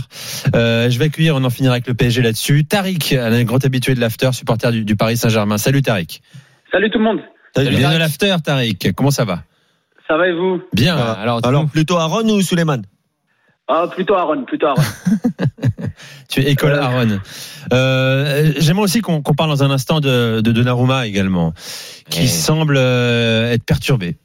[0.56, 2.66] Euh, je vais accueillir, on en finira avec le PSG là-dessus.
[2.66, 5.58] Tariq, un grand habitué de l'after, supporter du, du Paris Saint-Germain.
[5.58, 6.22] Salut Tariq.
[6.74, 7.20] Salut tout le monde.
[7.56, 8.00] Salut, à Tariq.
[8.00, 8.94] l'after, Tariq.
[8.96, 9.44] Comment ça va?
[10.08, 10.62] Ça va et vous?
[10.74, 10.98] Bien.
[10.98, 11.40] Alors.
[11.46, 12.82] Alors, plutôt Aaron ou Suleiman?
[13.68, 14.82] Ah, Plutôt Aaron, plutôt Aaron.
[16.30, 17.20] Tu es école Aaron.
[17.72, 21.54] Euh, J'aimerais aussi qu'on parle dans un instant de, de Donnarumma également,
[22.10, 22.28] qui Ouais.
[22.28, 24.18] semble euh, être perturbé.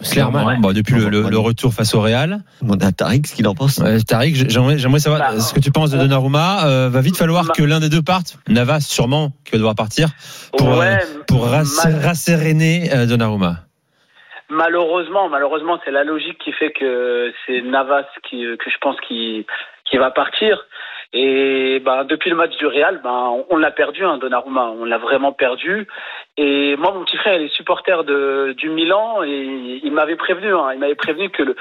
[0.00, 0.56] Clairement, ouais.
[0.58, 2.38] Bon, depuis le, le- le retour face au Real.
[2.62, 3.80] On a Tariq, ce qu'il en pense.
[3.80, 6.66] Euh, Tariq, j'aimerais savoir Bah, euh, ce que tu penses de Donnarumma.
[6.66, 8.38] Euh, va vite falloir Ma- que l'un des deux parte.
[8.48, 10.08] Navas, sûrement, qui va devoir partir
[10.56, 11.64] pour, euh, Ouais, pour mal-
[12.02, 13.56] rasséréner euh, Donnarumma.
[14.50, 19.46] malheureusement, malheureusement, c'est la logique qui fait que c'est Navas qui, que je pense qui,
[19.90, 20.58] qui va partir.
[21.14, 24.66] Et ben, depuis le match du Real, ben, on, on l'a perdu, hein, Donnarumma.
[24.78, 25.86] On l'a vraiment perdu.
[26.40, 30.54] Et moi, mon petit frère, il est supporter de, du Milan et il m'avait prévenu.
[30.54, 31.56] Hein, il m'avait prévenu que le,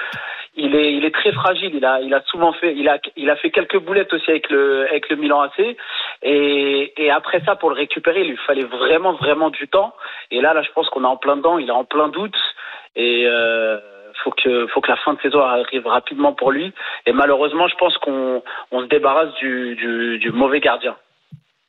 [0.55, 1.71] il est, il est très fragile.
[1.73, 4.51] Il a, il a souvent fait, il a, il a fait quelques boulettes aussi avec
[4.51, 5.75] le, avec le Milan AC.
[6.21, 9.95] Et, et après ça, pour le récupérer, il lui fallait vraiment, vraiment du temps.
[10.29, 11.57] Et là, là, je pense qu'on est en plein dedans.
[11.57, 12.37] Il est en plein doute.
[12.95, 13.79] Et euh,
[14.23, 16.71] faut que, faut que la fin de saison arrive rapidement pour lui.
[17.07, 20.95] Et malheureusement, je pense qu'on, on se débarrasse du, du, du mauvais gardien.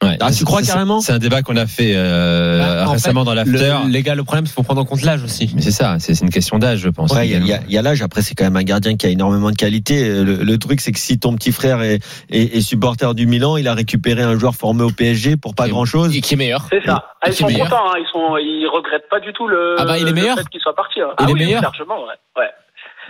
[0.01, 0.17] Ouais.
[0.21, 3.23] Ah, tu crois C'est- carrément C'est un débat qu'on a fait euh, Bah, en récemment
[3.23, 3.75] fait, dans l'after.
[3.85, 5.51] Le- les gars, le problème, c'est qu'il faut prendre en compte l'âge aussi.
[5.57, 7.11] Mais c'est ça, c'est une question d'âge, je pense.
[7.13, 8.01] Ouais, il y a- il y a, a l'âge.
[8.01, 10.09] Après, c'est quand même un gardien qui a énormément de qualité.
[10.23, 11.99] Le, le truc, c'est que si ton petit frère est,
[12.31, 15.67] est, est supporter du Milan, il a récupéré un joueur formé au PSG pour pas
[15.67, 16.17] Et- grand chose.
[16.17, 16.67] Et qui est meilleur.
[16.71, 17.07] C'est ça.
[17.21, 17.83] Ah, ils sont meilleur contents.
[17.89, 17.99] Hein.
[17.99, 20.49] Ils sont, ils regrettent pas du tout le, Ah bah, il est le meilleur fait
[20.49, 21.01] qu'il soit parti.
[21.01, 21.09] hein.
[21.19, 22.15] Il ah est oui, meilleur largement, ouais.
[22.43, 22.51] ouais.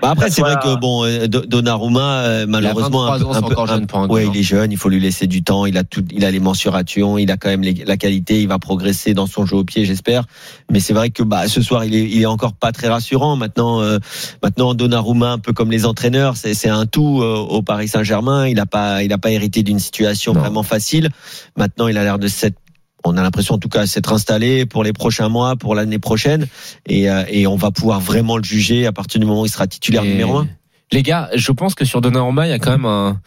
[0.00, 3.64] Bah après, c'est vrai que bon, euh, Do- Donnarumma, euh, malheureusement, 23 un peu, un
[3.64, 4.70] peu- jeune pour un ouais, il est jeune.
[4.70, 5.66] Il faut lui laisser du temps.
[5.66, 7.18] Il a tout, il a les mensurations.
[7.18, 8.40] Il a quand même les- la qualité.
[8.40, 10.24] Il va progresser dans son jeu au pied, j'espère.
[10.70, 13.34] Mais c'est vrai que bah ce soir, il est, il est encore pas très rassurant.
[13.36, 13.98] Maintenant, euh,
[14.42, 18.46] maintenant Donnarumma, un peu comme les entraîneurs, c'est un tout euh, au Paris Saint-Germain.
[18.46, 20.40] Il a pas, il a pas hérité d'une situation Non.
[20.40, 21.08] vraiment facile.
[21.56, 22.56] Maintenant, il a l'air de s'être
[23.04, 26.46] on a l'impression en tout cas s'être installé pour les prochains mois, pour l'année prochaine,
[26.86, 29.50] et, euh, et on va pouvoir vraiment le juger à partir du moment où il
[29.50, 30.48] sera titulaire Et- numéro un.
[30.90, 33.20] Les gars, je pense que sur Donnarumma, il y a quand même un,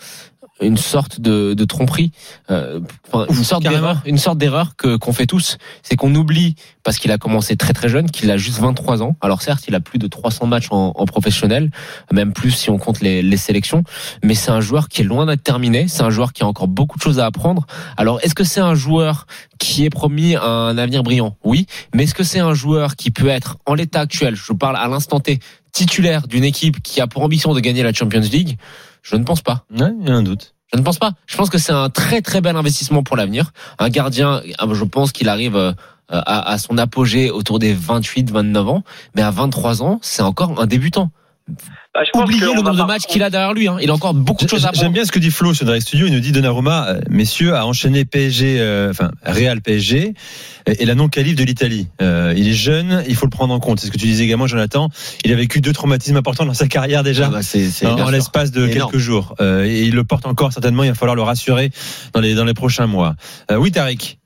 [0.61, 2.11] une sorte de, de tromperie,
[2.49, 2.79] euh,
[3.29, 7.11] une sorte d'erreur, une sorte d'erreur que qu'on fait tous, c'est qu'on oublie parce qu'il
[7.11, 9.15] a commencé très très jeune, qu'il a juste 23 ans.
[9.21, 11.71] Alors certes, il a plus de 300 matchs en, en professionnel,
[12.11, 13.83] même plus si on compte les, les sélections,
[14.23, 15.87] mais c'est un joueur qui est loin d'être terminé.
[15.87, 17.65] C'est un joueur qui a encore beaucoup de choses à apprendre.
[17.97, 19.25] Alors est-ce que c'est un joueur
[19.59, 21.35] qui est promis à un avenir brillant?
[21.43, 24.75] Oui, mais est-ce que c'est un joueur qui peut être en l'état actuel, je parle
[24.75, 25.39] à l'instant T,
[25.71, 28.57] titulaire d'une équipe qui a pour ambition de gagner la Champions League?
[29.01, 29.65] Je ne pense pas.
[29.71, 30.53] Ouais, il y a un doute.
[30.73, 31.11] Je ne pense pas.
[31.27, 33.51] Je pense que c'est un très très bel investissement pour l'avenir.
[33.77, 35.73] Un gardien, euh, je pense qu'il arrive euh,
[36.07, 38.83] à, à son apogée autour des 28-29 ans,
[39.15, 41.11] mais à 23 ans, c'est encore un débutant.
[41.93, 43.67] Bah, je pense le nombre de matchs qu'il a derrière lui.
[43.67, 43.77] Hein.
[43.81, 44.93] Il a encore beaucoup de choses à J'aime apprendre.
[44.93, 46.07] bien ce que dit Flo sur Direct Studio.
[46.07, 50.13] Il nous dit Donnarumma, euh, messieurs, a enchaîné PSG, euh, enfin Real PSG
[50.67, 51.87] et, et la non qualif de l'Italie.
[52.01, 53.79] Euh, il est jeune, il faut le prendre en compte.
[53.79, 54.89] C'est ce que tu disais également, Jonathan.
[55.25, 57.27] Il a vécu deux traumatismes importants dans sa carrière déjà.
[57.27, 58.91] Ah bah, en, l'espace de Énorme.
[58.91, 59.35] quelques jours.
[59.41, 60.83] Euh, et il le porte encore certainement.
[60.83, 61.69] Il va falloir le rassurer
[62.13, 63.13] dans les dans les prochains mois.
[63.51, 64.17] Euh, oui, Tariq.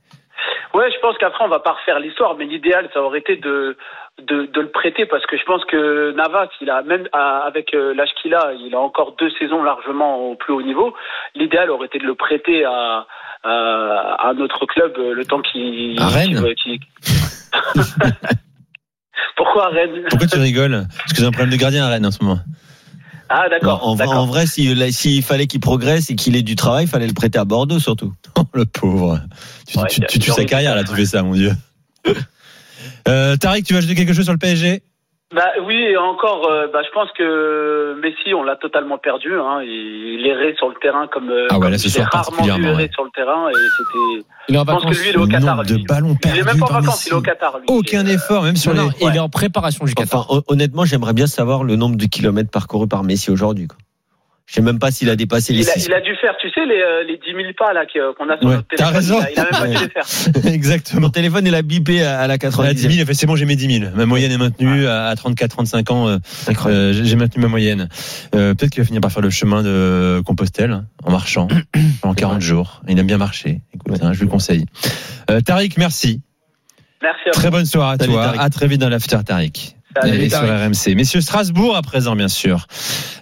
[0.74, 3.78] Ouais, je pense qu'après on va pas refaire l'histoire, mais l'idéal ça aurait été de,
[4.22, 7.74] de de le prêter parce que je pense que Navas, il a même à- avec
[7.74, 10.94] euh, l'âge qu'il a, il a encore deux saisons largement au plus haut niveau.
[11.36, 13.06] L'idéal aurait été de le prêter à
[13.44, 16.42] à, à notre club euh, le temps qu'il À Rennes
[19.38, 20.04] Pourquoi Rennes?
[20.10, 20.86] Pourquoi tu rigoles?
[20.98, 22.40] Parce que j'ai un problème de gardien à Rennes en ce moment.
[23.30, 23.86] Ah d'accord.
[23.86, 27.14] En, en vrai, s'il fallait qu'il progresse et qu'il ait du travail, il fallait le
[27.14, 28.14] prêter à Bordeaux surtout.
[28.38, 29.20] Oh, le pauvre.
[29.68, 31.52] Tu, Ouais, tu, tues sa carrière là, tu fais ça, mon Dieu.
[33.08, 34.82] Euh, Tariq, tu vas ajouter quelque chose sur le PSG
[35.34, 39.34] Bah oui, et encore, euh, bah, je pense que Messi, on l'a totalement perdu.
[39.36, 39.62] Hein.
[39.64, 42.66] Il, il errait sur le terrain comme, euh, Ah ouais, là, ce soir, rarement vu
[42.66, 42.90] errer ouais.
[42.94, 43.48] sur le terrain.
[43.50, 44.26] Et c'était.
[44.50, 45.00] Il est en Je pense que vacances.
[45.02, 45.64] lui, il est au Qatar.
[45.64, 47.10] de Il est même pas en vacances, Messi.
[47.10, 47.58] il est au Qatar.
[47.60, 47.66] Lui.
[47.70, 49.08] Aucun effort, même sur Non, non, les.
[49.08, 50.26] il est en préparation du Qatar.
[50.30, 53.68] Enfin, honnêtement, j'aimerais bien savoir le nombre de kilomètres parcourus par Messi aujourd'hui.
[53.68, 53.78] quoi.
[54.48, 55.86] Je sais même pas s'il a dépassé les Il a, 6.
[55.88, 58.30] il a dû faire, tu sais, les, euh, les 10 000 pas là que- qu'on
[58.30, 58.96] a sur Ouais, notre t'as téléphone.
[58.96, 59.20] raison.
[59.20, 60.46] Il a, il a même pas dû les faire.
[60.54, 61.02] Exactement.
[61.02, 63.16] Mon téléphone, il a bipé à à la À 90 10 000, il a fait
[63.16, 63.92] c'est bon, j'ai mes 10 000.
[63.96, 66.08] Ma moyenne est maintenue à 34-35 ans.
[66.10, 66.84] euh, Incroyable.
[66.84, 67.90] euh, j'ai j'ai maintenu ma moyenne.
[68.36, 71.48] Euh, Peut-être qu'il va finir par faire le chemin de Compostelle hein, en marchant
[72.04, 72.82] en 40 jours.
[72.88, 73.62] Il aime bien marcher.
[73.74, 74.66] Écoute, hein, je lui conseille.
[75.32, 76.22] Euh, Tariq, merci.
[77.02, 77.40] Merci à vous.
[77.40, 78.26] Très bonne soirée à Salut, toi.
[78.26, 78.42] Tariq.
[78.42, 79.75] À très vite dans l'after Tariq.
[80.02, 80.68] Salut, Et sur Tariq.
[80.68, 80.96] RMC.
[80.96, 82.68] Messieurs, Strasbourg à présent, bien sûr.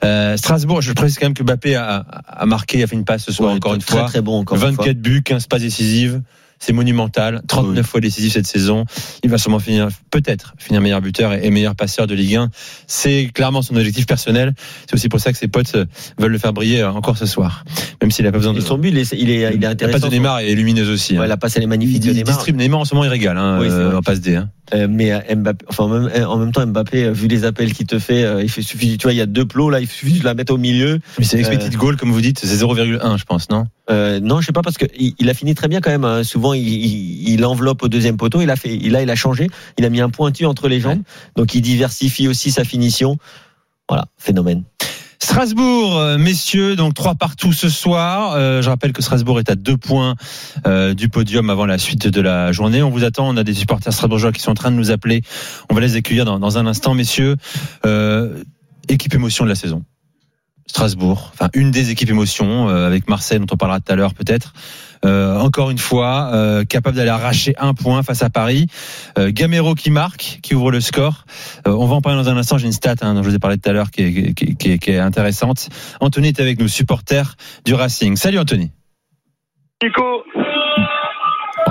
[0.04, 3.24] Euh, Strasbourg, je précise quand même que Mbappé a, a marqué, a fait une passe
[3.26, 4.08] ce soir Ouais, encore une très, fois.
[4.08, 4.86] Très bon encore une fois.
[4.86, 6.22] 24 buts, 15 passes décisives.
[6.66, 7.42] C'est monumental.
[7.48, 7.84] 39 Oui.
[7.90, 8.86] fois décisif cette saison.
[9.24, 12.50] Il va sûrement finir, peut-être, finir meilleur buteur et meilleur passeur de Ligue 1.
[12.88, 14.54] C'est clairement son objectif personnel.
[14.88, 15.86] C'est aussi pour ça que ses potes euh,
[16.18, 17.66] veulent le faire briller euh, encore ce soir.
[18.02, 18.60] Même s'il a pas besoin de.
[18.60, 20.08] Et son but, il est, il est, il est la passe intéressant.
[20.08, 21.18] de Neymar est lumineuse aussi.
[21.18, 21.28] Ouais, hein.
[21.28, 22.34] la passe, elle est magnifique il, de Neymar.
[22.34, 24.36] distribue Neymar en ce moment, il régale hein, Oui, euh, en passe D.
[24.38, 24.50] hein.
[24.74, 28.00] Euh, mais Mbappé, enfin, en même, en même temps, Mbappé, vu les appels qu'il te
[28.00, 30.20] fait, euh, il fait, suffit, tu vois, il y a deux plots, là, il suffit
[30.20, 31.00] de la mettre au milieu.
[31.20, 33.66] Mais c'est expected goal, comme vous dites, c'est 0,1, je pense, non?
[33.90, 36.06] non, je sais pas parce que il, a fini très bien quand même.
[36.06, 36.24] hein.
[36.54, 38.42] Il, il, il enveloppe au deuxième poteau.
[38.42, 39.50] Il a fait, il a, il a changé.
[39.78, 41.02] Il a mis un pointu entre les jambes.
[41.36, 43.18] Donc, il diversifie aussi sa finition.
[43.90, 44.64] Voilà, phénomène.
[45.20, 48.34] Strasbourg, euh, messieurs, donc trois partout ce soir.
[48.36, 50.16] Euh, je rappelle que Strasbourg est à deux points
[50.68, 52.84] euh, du podium avant la suite de la journée.
[52.84, 53.30] On vous attend.
[53.30, 55.22] On a des supporters strasbourgeois qui sont en train de nous appeler.
[55.70, 57.38] On va les accueillir dans, dans un instant, messieurs.
[57.86, 58.44] Euh,
[58.90, 59.86] équipe émotion de la saison.
[60.68, 64.54] Strasbourg, enfin une des équipes émotion avec Marseille dont on parlera tout à l'heure peut-être.
[65.06, 68.68] Euh, encore une fois, euh, capable d'aller arracher un point face à Paris.
[69.18, 71.26] Euh, Gamero qui marque, qui ouvre le score.
[71.68, 72.58] Euh, on va en parler dans un instant.
[72.58, 74.46] J'ai une stat hein, dont je vous ai parlé tout à l'heure qui est, qui,
[74.46, 75.70] est- qui qui est intéressante.
[76.00, 77.36] Anthony est avec nous, supporter
[77.66, 78.16] du Racing.
[78.16, 78.72] Salut Anthony.
[79.84, 80.24] Nico,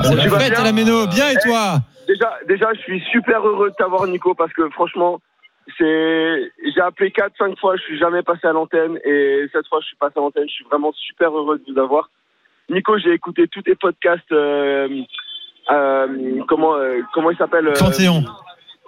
[0.03, 1.07] C'est la fête bien à la Méno.
[1.07, 1.81] Bien et toi?
[2.09, 5.21] Déjà, déjà, je suis super heureux de t'avoir, Nico, parce que franchement,
[5.79, 9.79] c'est, j'ai appelé 4, 5 fois, je suis jamais passé à l'antenne, et cette fois,
[9.81, 12.11] je suis passé à l'antenne, je suis vraiment super heureux de vous avoir.
[12.71, 14.89] Nico, j'ai écouté tous tes podcasts, euh,
[15.71, 16.07] euh,
[16.49, 18.25] comment, euh, comment il s'appelle euh, Panthéon.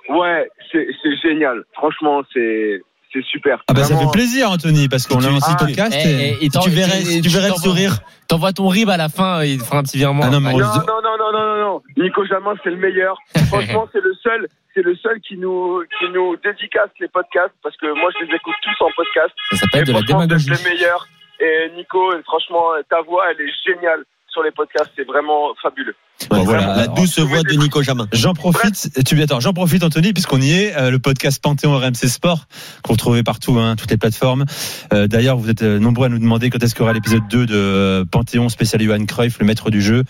[0.09, 1.65] Ouais, c'est, c'est génial.
[1.73, 2.83] Franchement, c'est,
[3.13, 3.63] c'est super.
[3.69, 5.97] Ah bah ça fait plaisir Anthony parce qu'on a un petit Ah, podcast.
[6.05, 7.99] Eh, et- eh, et t'en- tu verrais, et- et tu verrais le sourire.
[8.29, 10.23] T'envoies ton rib à la fin, il fera un petit virement.
[10.25, 11.83] Ah non, Non, non, non, non, non, non.
[11.97, 13.17] Nico Jamin, c'est le meilleur.
[13.49, 17.77] Franchement, c'est le seul, c'est le seul qui nous, qui nous dédicace les podcasts parce
[17.77, 19.33] que moi, je les écoute tous en podcast.
[19.53, 20.51] Ça s'appelle Et de la démagogie.
[20.55, 21.07] C'est le meilleur.
[21.41, 24.93] Et Nico, franchement, ta voix, elle est géniale sur les podcasts.
[24.97, 25.97] C'est vraiment fabuleux.
[26.31, 26.77] Bon, Ouais, voilà.
[26.77, 28.07] La douce voix de Nico Jamin.
[28.13, 32.07] J'en profite, tu attends, j'en profite Anthony puisqu'on y est, euh, le podcast Panthéon RMC
[32.09, 32.47] Sport
[32.83, 34.45] qu'on retrouve partout, hein, toutes les plateformes.
[34.93, 37.27] Euh, D'ailleurs, vous êtes euh, nombreux à nous demander quand est-ce qu'il y aura l'épisode
[37.29, 40.05] 2 de Panthéon spécial Johan Cruyff, le maître du jeu.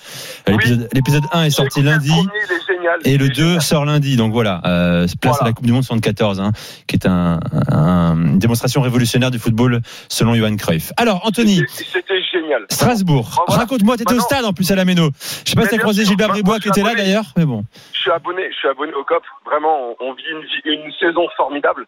[0.46, 0.54] Oui.
[0.54, 2.12] L'épisode l'épisode 1 est sorti lundi.
[3.04, 3.62] Et le Il est 2 génial.
[3.62, 5.36] sort lundi, donc voilà, euh, place Voilà.
[5.40, 6.52] à la Coupe du Monde 74, hein,
[6.86, 10.92] qui est un, un- une démonstration révolutionnaire du football selon Johan Cruyff.
[10.98, 12.66] Alors Anthony, C'était- C'était génial.
[12.70, 15.10] Strasbourg, raconte-moi, t'étais au stade en plus à la Méno.
[15.44, 17.64] Je sais pas si croisé Moi, Bribois qui était là d'ailleurs, mais bon.
[17.92, 19.22] Je suis abonné, je suis abonné au COP.
[19.44, 20.24] Vraiment, on, vit
[20.64, 21.86] une, saison formidable.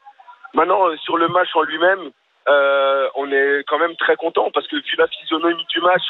[0.55, 2.11] Maintenant, euh, sur le match en lui-même,
[2.49, 6.05] euh, on est quand même très content parce que vu la physionomie du match,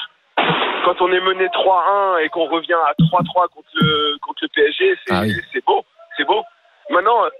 [0.84, 4.98] quand on est mené 3-1 et qu'on revient à 3-3 contre le, contre le PSG,
[5.06, 5.34] c'est Ah oui.
[5.52, 5.84] c'est beau,
[6.16, 6.42] c'est beau.
[6.90, 7.30] Maintenant, euh,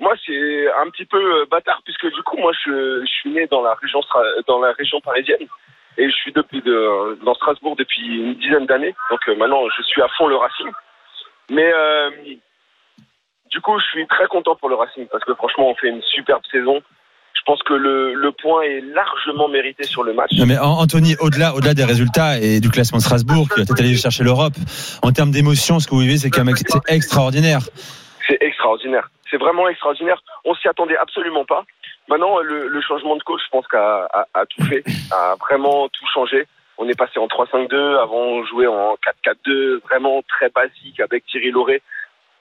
[0.00, 3.62] moi, c'est un petit peu bâtard puisque du coup, moi, je, je suis né dans
[3.62, 4.00] la région,
[4.46, 5.46] dans la région parisienne
[5.98, 8.94] et je suis depuis de, dans Strasbourg depuis une dizaine d'années.
[9.10, 10.70] Donc euh, maintenant, je suis à fond le Racing.
[11.50, 12.10] Mais euh,
[13.50, 16.02] du coup, je suis très content pour le Racing parce que franchement, on fait une
[16.02, 16.82] superbe saison.
[17.34, 20.32] Je pense que le, le point est largement mérité sur le match.
[20.36, 23.66] Non mais An- Anthony, au-delà, au-delà des résultats et du classement de Strasbourg, qui va
[23.66, 24.54] peut-être aller chercher l'Europe,
[25.02, 27.60] en termes d'émotion, ce que vous vivez, c'est quand même c'est extraordinaire.
[28.26, 29.08] C'est extraordinaire.
[29.30, 30.20] C'est vraiment extraordinaire.
[30.44, 31.64] On s'y attendait absolument pas.
[32.08, 35.88] Maintenant, le, le changement de coach, je pense qu'a a, a tout fait, a vraiment
[35.88, 36.46] tout changé.
[36.78, 41.50] On est passé en 3-5-2, avant on jouait en 4-4-2, vraiment très basique avec Thierry
[41.50, 41.82] Lauré.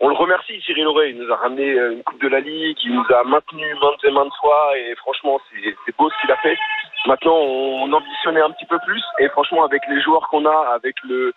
[0.01, 2.77] On le remercie Thierry Lauré, il nous a ramené euh, une Coupe de la Ligue,
[2.83, 6.37] il nous a maintenu maintes et maintes fois et franchement c'est beau ce qu'il a
[6.37, 6.57] fait.
[7.07, 10.95] Maintenant on ambitionnait un petit peu plus et franchement avec les joueurs qu'on a, avec
[11.03, 11.33] le...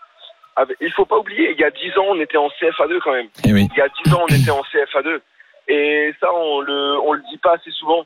[0.56, 3.12] Avec, il faut pas oublier, il y a 10 ans on était en CFA2 quand
[3.12, 3.28] même.
[3.46, 3.68] Eh oui.
[3.72, 5.20] Il y a 10 ans, on était en CFA2.
[5.68, 8.04] Et ça, on le, on le dit pas assez souvent.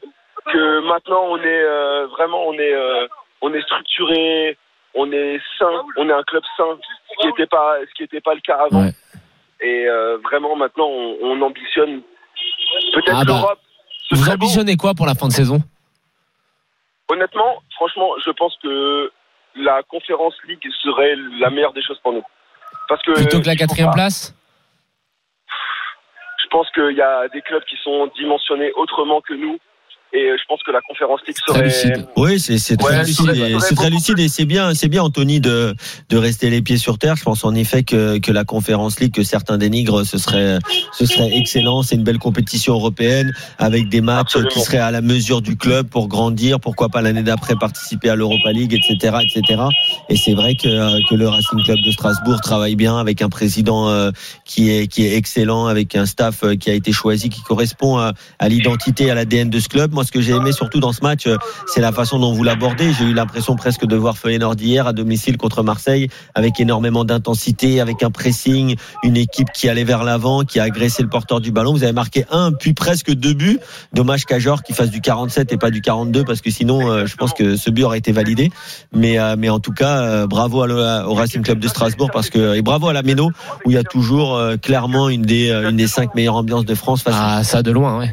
[0.52, 3.06] Que maintenant, on est euh, vraiment, on est, euh,
[3.40, 4.58] on est structuré,
[4.94, 6.76] on est sain, on est un club sain,
[7.10, 8.84] ce qui n'était pas, ce qui était pas le cas avant.
[8.86, 8.92] Ouais.
[9.60, 12.02] Et euh, vraiment, maintenant, on, on ambitionne
[12.92, 13.60] peut-être Ah bah, l'Europe.
[14.10, 15.60] Vous ambitionnez quoi pour la fin de saison?
[17.08, 19.12] Honnêtement, franchement, je pense que
[19.54, 22.24] la Conférence League serait la meilleure des choses pour nous.
[22.88, 24.34] Parce que Plutôt que la quatrième place?
[26.52, 29.58] Pense qu'il y a des clubs qui sont dimensionnés autrement que nous.
[30.14, 31.88] Et je pense que la Conférence League Très serait.
[31.94, 32.06] lucide.
[32.16, 35.02] Oui, c'est c'est très Ouais, lucide, vrai, c'est très lucide et c'est bien, c'est bien
[35.02, 35.74] Anthony de
[36.10, 37.16] de rester les pieds sur terre.
[37.16, 40.58] Je pense en effet que que la Conférence League que certains dénigrent, ce serait
[40.92, 41.82] ce serait excellent.
[41.82, 44.50] C'est une belle compétition européenne avec des matchs Absolument.
[44.50, 46.60] qui seraient à la mesure du club pour grandir.
[46.60, 49.62] Pourquoi pas l'année d'après participer à l'Europa League, etc., etc.
[50.10, 53.30] Et c'est vrai que euh, que le Racing Club de Strasbourg travaille bien avec un
[53.30, 54.10] président euh,
[54.44, 57.96] qui est qui est excellent, avec un staff euh, qui a été choisi, qui correspond
[57.96, 59.92] à, à l'identité, à l'ADN de ce club.
[59.92, 61.36] Moi, ce que j'ai aimé surtout dans ce match, euh,
[61.66, 62.92] c'est la façon dont vous l'abordez.
[62.92, 67.80] J'ai eu l'impression presque de voir Feyenoord hier à domicile contre Marseille, avec énormément d'intensité,
[67.80, 71.52] avec un pressing, une équipe qui allait vers l'avant, qui a agressé le porteur du
[71.52, 71.72] ballon.
[71.72, 73.58] Vous avez marqué un, puis presque deux buts.
[73.92, 77.16] Dommage qu'Ajor qui fasse du 47 et pas du 42, parce que sinon, euh, je
[77.16, 78.50] pense que ce but aurait été validé.
[78.92, 82.54] Mais, euh, mais en tout cas, bravo à au Racing Club de Strasbourg, parce que
[82.54, 83.30] et bravo à la Méno,
[83.64, 87.02] où il y a toujours clairement une des une des cinq meilleures ambiances de France.
[87.02, 88.12] Face Ah, ça de loin, ouais.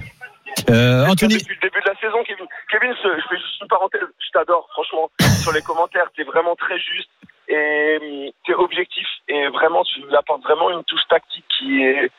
[0.70, 1.79] Euh, Anthony, Depuis le début
[2.96, 4.02] je fais juste une parenthèse.
[4.20, 5.10] Je t'adore, franchement.
[5.42, 7.10] Sur les commentaires, t'es vraiment très juste
[7.48, 9.08] et hum, t'es objectif.
[9.28, 12.10] Et vraiment, tu apportes vraiment une touche tactique qui est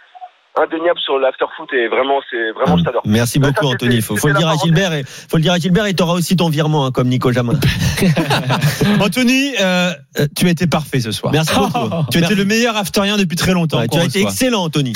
[0.57, 1.73] indéniable sur l'afterfoot.
[1.73, 3.03] Et vraiment, c'est vraiment, je t'adore.
[3.05, 4.01] Merci beaucoup Anthony.
[4.03, 6.37] Faut, faut le dire à Gilbert et faut le dire à Gilbert et t'auras aussi
[6.37, 7.55] ton virement hein, comme Nico Jamin.
[9.01, 11.33] Anthony, euh, euh, tu as été parfait ce soir.
[11.33, 11.89] Merci beaucoup.
[12.11, 13.79] Tu as été le meilleur afterien depuis très longtemps.
[13.79, 14.93] Ouais, tu as été excellent Anthony.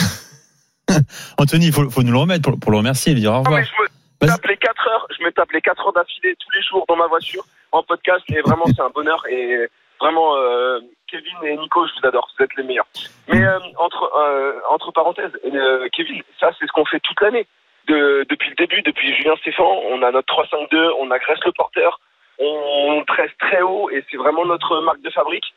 [1.38, 3.36] Anthony, il faut, faut nous le remettre pour, pour le remercier et lui dire au
[3.36, 3.60] Non, revoir.
[3.60, 3.83] mais je me Vas-y.
[4.26, 5.06] Tape les 4 heures.
[5.18, 8.22] Je me tape les 4 heures d'affilée tous les jours dans ma voiture en podcast.
[8.28, 9.24] Et vraiment, c'est un bonheur.
[9.28, 9.68] Et
[10.00, 12.28] vraiment, euh, Kevin et Nico, je vous adore.
[12.38, 12.86] Vous êtes les meilleurs.
[13.28, 17.46] Mais euh, entre, euh, entre parenthèses, euh, Kevin, ça, c'est ce qu'on fait toute l'année.
[17.86, 22.00] De, depuis le début, depuis Julien Stéphane, on a notre 3-5-2, on agresse le porteur,
[22.38, 25.52] on presse très haut et c'est vraiment notre marque de fabrique.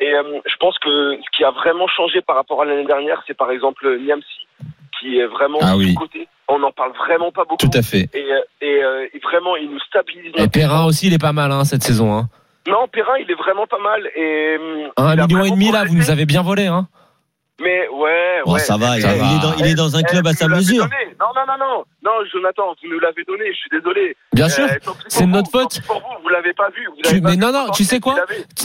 [0.00, 3.22] Et euh, je pense que ce qui a vraiment changé par rapport à l'année dernière,
[3.26, 4.46] c'est par exemple Niamsi,
[4.98, 5.94] qui est vraiment Ah oui.
[5.94, 6.28] côté.
[6.48, 7.66] On n'en parle vraiment pas beaucoup.
[7.66, 8.08] Tout à fait.
[8.14, 10.32] Et, euh, et, euh, et vraiment, il nous stabilise.
[10.36, 12.16] Et Perrin aussi, il est pas mal hein, cette saison.
[12.16, 12.28] Hein.
[12.68, 14.08] Non, Perrin, il est vraiment pas mal.
[14.16, 16.66] Et, hum, Un million et demi là, vous nous avez bien volé.
[16.66, 16.88] Hein.
[17.60, 18.60] Mais ouais, Bon, ouais.
[18.60, 19.26] ça va, il, Ça il va.
[19.34, 20.84] est dans, il est dans un Eh, club à sa mesure.
[20.84, 20.96] donné.
[21.18, 21.84] Non, non, non, non.
[22.04, 23.44] Non, Jonathan, vous nous l'avez donné.
[23.50, 24.14] Je suis désolé.
[24.34, 24.64] Bien sûr.
[24.64, 25.80] Euh, tant pis c'est vous, notre faute.
[25.86, 26.86] Pour vous, vous l'avez pas vu.
[26.86, 28.16] Vous Tu- avez pas mais vu non, non, tu sais quoi.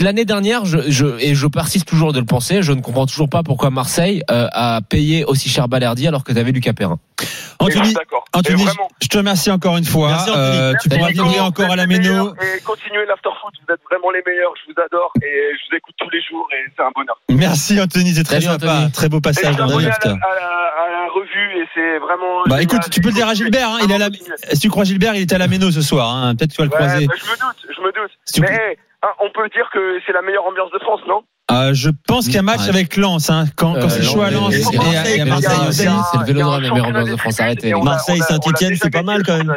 [0.02, 3.30] L'année dernière, je, je, et je persiste toujours de le penser, je ne comprends toujours
[3.30, 7.00] pas pourquoi Marseille euh, a payé aussi cher Balerdi alors que tu avais Lucas Perrin.
[7.22, 7.94] Je Anthony,
[8.34, 8.88] Anthony, vraiment.
[9.02, 10.08] je te remercie encore une fois.
[10.10, 10.32] Merci.
[10.36, 12.34] Euh, tu pourras venir encore à la Méno.
[12.36, 13.54] Et continuez l'afterfoot.
[13.68, 14.52] Vous êtes vraiment les meilleurs.
[14.66, 15.14] Je vous adore.
[15.22, 16.48] Et je vous écoute tous les jours.
[16.52, 17.20] Et c'est un bonheur.
[17.30, 18.81] Merci Anthony, c'est très sympa.
[18.90, 20.10] Très beau passage dans abonné à l'after.
[20.10, 21.62] la, à, la, à la revue.
[21.62, 22.44] Et c'est vraiment.
[22.46, 22.64] Bah génial.
[22.64, 24.10] écoute, tu peux le dire à Gilbert, hein, il est à la,
[24.54, 26.36] si tu crois Gilbert, il est à la Méno ce soir, hein.
[26.36, 27.08] peut-être tu vas le Ouais, croiser.
[27.08, 28.12] bah, je me doute, je me doute.
[28.26, 31.22] Si Mais hein, on peut dire que c'est la meilleure ambiance de France, non?
[31.52, 32.70] Euh, je pense qu'il y a match Ouais.
[32.70, 35.26] avec Lens, hein, quand, quand Euh, c'est chaud à Lens, et- et, et- à- à
[35.26, 35.88] Marseille aussi.
[36.12, 37.74] c'est le Vélodrome, la meilleure ambiance de France, arrêtez.
[37.74, 39.54] Marseille, Saint-Étienne, c'est pas mal, quand même.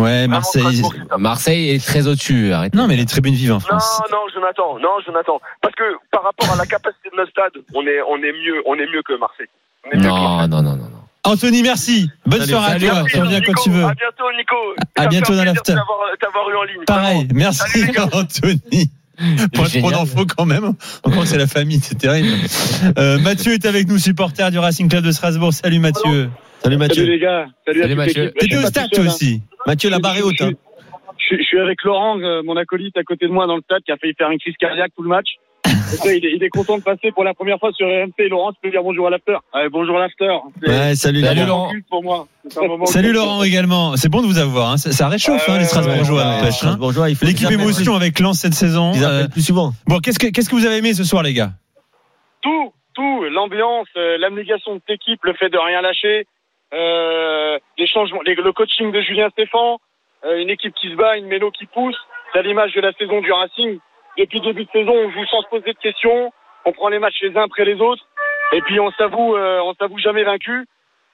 [0.00, 0.82] Ouais, Marseille.
[1.18, 2.52] Marseille est très au-dessus.
[2.52, 2.76] Arrêtez.
[2.76, 4.02] Non, mais les tribunes vivent en Non, France.
[4.10, 5.40] non, Jonathan, non, Jonathan.
[5.62, 8.62] Parce que par rapport à la capacité de notre stade, on est, on est mieux,
[8.66, 9.46] on est mieux que Marseille.
[9.86, 10.48] On est mieux que Non, Marseille.
[10.50, 10.84] non, non, non.
[10.84, 10.96] non.
[11.22, 12.08] Anthony, merci.
[12.24, 13.02] Bonne Salut, soirée salut, à toi.
[13.10, 13.84] Tu reviens quand tu veux.
[13.84, 14.56] À bientôt, Nico.
[14.96, 15.72] À bientôt dans l'after.
[15.72, 16.84] de t'avoir- t'avoir eu en ligne.
[16.86, 17.84] Pareil, merci.
[18.12, 18.90] Anthony.
[19.54, 20.72] Pas trop d'infos quand même.
[21.04, 22.28] Encore c'est la famille, c'est terrible.
[22.98, 25.52] Euh, Mathieu est avec nous, supporter du Racing Club de Strasbourg.
[25.52, 26.02] Salut Mathieu.
[26.12, 26.30] Salut
[26.62, 27.04] Salut Mathieu.
[27.04, 28.32] les gars, salut, Salut, à Mathieu.
[28.38, 29.06] T'étais au stade toi hein.
[29.08, 29.42] aussi.
[29.66, 30.40] Mathieu la barré haute.
[30.42, 30.50] hein.
[31.18, 33.62] Je, suis- je suis avec Laurent, euh, mon acolyte à côté de moi dans le
[33.62, 35.26] stade, qui a failli faire une crise cardiaque tout le match.
[36.04, 38.28] Il, est, il est content de passer pour la première fois sur RMC.
[38.28, 39.36] Laurent, tu peux dire bonjour à l'after.
[39.52, 40.28] Allez, bonjour à l'after.
[40.66, 41.72] Ouais, salut, Salut, Laurent.
[41.88, 42.26] Pour moi.
[42.86, 43.12] Salut.
[43.12, 43.96] Laurent également.
[43.96, 44.70] C'est bon de vous avoir.
[44.72, 44.76] hein.
[44.76, 46.18] Ça, ça réchauffe hein, les Strasbourgeois.
[46.22, 46.52] Ouais, n'empêche, hein.
[46.52, 48.92] Strasbourgeois, L'équipe émotion avec Lens cette saison.
[48.92, 49.72] plus- Ils Euh, plus souvent.
[49.86, 51.50] bon, qu'est-ce que qu'est-ce que vous avez aimé ce soir, les gars?
[52.42, 56.26] Tout, tout, l'ambiance, euh, l'abnégation de cette équipe, le fait de rien lâcher,
[56.72, 59.78] euh, les changements, les- le coaching de Julien Stéphan,
[60.24, 61.96] euh, une équipe qui se bat, une mélo qui pousse.
[62.32, 63.78] C'est l'image de la saison du Racing.
[64.18, 66.32] Depuis le début de saison, on joue sans se poser de questions.
[66.64, 68.04] On prend les matchs les uns après les autres.
[68.52, 70.66] Et puis on s'avoue, euh, on s'avoue jamais vaincu.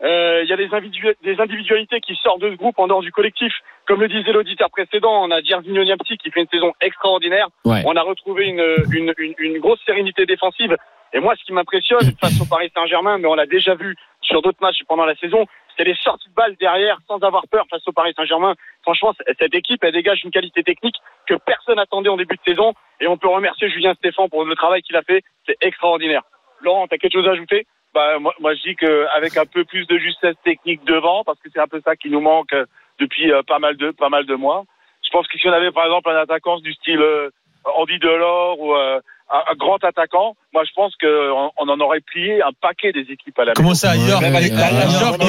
[0.03, 3.03] Euh, Il y a des, individu- des individualités qui sortent de ce groupe en dehors
[3.03, 3.53] du collectif.
[3.87, 7.49] Comme le disait l'auditeur précédent, on a Gervinho Niamsi qui fait une saison extraordinaire.
[7.65, 7.83] Ouais.
[7.87, 10.77] On a retrouvé une, une, une, une grosse sérénité défensive.
[11.13, 14.43] Et moi, ce qui m'impressionne face au Paris Saint-Germain, mais on l'a déjà vu sur
[14.43, 17.87] d'autres matchs pendant la saison, c'est les sorties de balles derrière sans avoir peur face
[17.87, 18.55] au Paris Saint-Germain.
[18.83, 20.97] Franchement, cette équipe, elle dégage une qualité technique
[21.29, 22.73] que personne n'attendait en début de saison.
[23.01, 25.23] Et on peut remercier Julien Stéphan pour le travail qu'il a fait.
[25.47, 26.23] C'est extraordinaire.
[26.63, 29.87] Laurent, t'as quelque chose à ajouter Bah, moi, moi, je dis qu'avec un peu plus
[29.87, 32.65] de justesse technique devant, parce que c'est un peu ça qui nous manque euh,
[32.99, 34.65] depuis euh, pas mal de pas mal de mois.
[35.05, 37.31] Je pense que si on avait par exemple un attaquant du style euh,
[37.77, 38.99] Andy Delors ou euh,
[39.31, 43.07] un, un grand attaquant, moi je pense qu'on on en aurait plié un paquet des
[43.13, 43.89] équipes à la Comment maison.
[43.89, 45.21] ça, York Ouais, ouais, ouais, York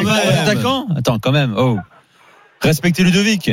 [0.44, 1.54] attaquant Attends, quand même.
[1.58, 1.78] Oh.
[2.62, 3.52] Respectez Ludovic.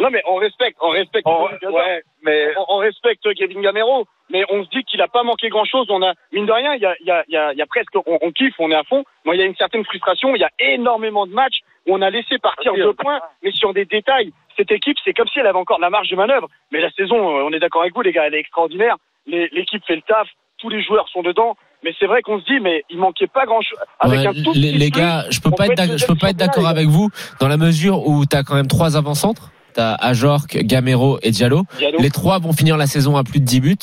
[0.00, 1.26] Non, mais on respecte, on respecte.
[1.26, 5.22] On- ouais, mais on, on respecte Kevin Gamero, mais on se dit qu'il a pas
[5.24, 5.86] manqué grand chose.
[5.90, 7.58] On a, mine de rien, il y a, il y a, il y a, il
[7.58, 9.04] y a presque, on, on kiffe, on est à fond.
[9.24, 10.34] Moi, il y a une certaine frustration.
[10.36, 13.72] Il y a énormément de matchs où on a laissé partir deux points, mais sur
[13.74, 14.32] des détails.
[14.56, 16.48] Cette équipe, c'est comme si elle avait encore de la marge de manœuvre.
[16.72, 18.96] Mais la saison, euh, on est d'accord avec vous, les gars, elle est extraordinaire.
[19.26, 20.28] L'équipe fait le taf.
[20.58, 21.56] Tous les joueurs sont dedans.
[21.84, 23.78] Mais c'est vrai qu'on se dit, mais il manquait pas grand chose.
[24.00, 26.16] Avec Ouais, un tout les, petit les plus, gars, je peux pas être je peux
[26.16, 27.08] pas être d'accord avec vous
[27.40, 29.52] dans la mesure où t'as quand même trois avant-centres.
[29.74, 31.64] T'as Ajorc, Gamero et Diallo.
[31.78, 31.98] Diallo.
[32.00, 33.76] Les trois vont finir la saison à plus de 10 buts.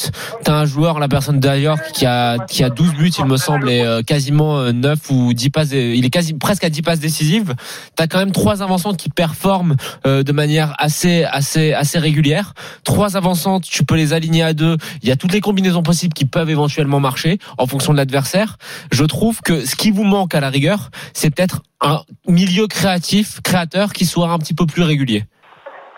[0.43, 3.69] T'as un joueur, la personne d'Ajorc, qui a, qui a 12 buts, il me semble,
[3.69, 6.81] et euh, quasiment euh, 9 ou 10 passes, euh, il est quasi, presque à 10
[6.81, 7.55] passes décisives.
[7.95, 12.53] T'as quand même trois avancantes qui performent euh, de manière assez, assez, assez régulière.
[12.83, 14.77] Trois avancantes, tu peux les aligner à deux.
[15.01, 18.57] Il y a toutes les combinaisons possibles qui peuvent éventuellement marcher en fonction de l'adversaire.
[18.91, 23.41] Je trouve que ce qui vous manque à la rigueur, c'est peut-être un milieu créatif,
[23.41, 25.25] créateur qui soit un petit peu plus régulier.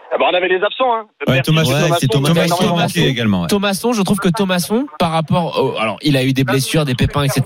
[0.09, 1.05] Ah bah, on avait les absents, hein.
[1.27, 2.07] Ouais, Thomas- ouais, c'est Thomasson.
[2.07, 3.41] Thomas- Vous avez Thomas énormément manqué de également.
[3.41, 3.47] ouais.
[3.47, 6.95] Thomasson, je trouve que Thomasson, par rapport, au- alors il a eu des blessures, des
[6.95, 7.41] pépins, etc.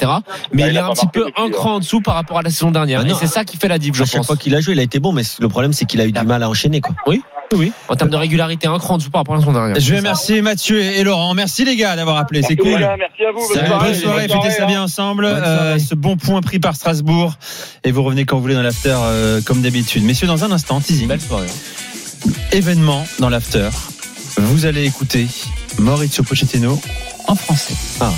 [0.54, 1.50] Mais Bah, il il est a un petit peu un hein.
[1.52, 3.02] cran en dessous par rapport à la saison dernière.
[3.04, 4.28] Ah Et c'est ça qui fait la diff, je à chaque pense.
[4.28, 6.12] fois qu'il a joué, il a été bon, mais le problème, c'est qu'il a eu
[6.12, 6.82] du mal à enchaîner.
[6.82, 6.94] Quoi.
[7.08, 7.72] Oui, oui.
[7.90, 9.80] En termes de régularité, un cran en dessous par rapport à la saison dernière.
[9.80, 11.34] Je vais remercier Mathieu et Laurent.
[11.34, 12.44] Merci les gars d'avoir appelé.
[12.44, 12.78] C'est cool.
[12.80, 13.40] Merci à vous.
[13.40, 13.86] Bonne soirée.
[13.92, 15.26] bonne soirée, fêtez ça soirée, bien ensemble.
[15.26, 17.34] Euh, ce bon point pris par Strasbourg.
[17.84, 20.04] Et vous revenez quand vous voulez dans l'after, euh, comme d'habitude.
[20.04, 21.08] Messieurs, dans un instant, teasing.
[21.08, 21.48] Belle soirée.
[22.52, 23.70] Événement dans l'after.
[24.38, 25.28] Vous allez écouter
[25.80, 26.82] Maurizio Pochettino
[27.28, 27.74] en français.
[28.00, 28.12] Ah.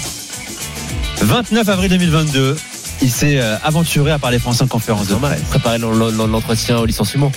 [1.21, 2.55] 29 avril 2022.
[3.01, 5.41] Il s'est euh, aventuré à parler français en conférence de presse.
[5.49, 7.31] Préparer l'en- l'en- l'entretien au licenciement.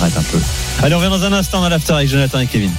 [0.00, 0.38] Arrête un peu.
[0.82, 2.70] Allez, on revient dans un instant dans l'after avec Jonathan et Kevin.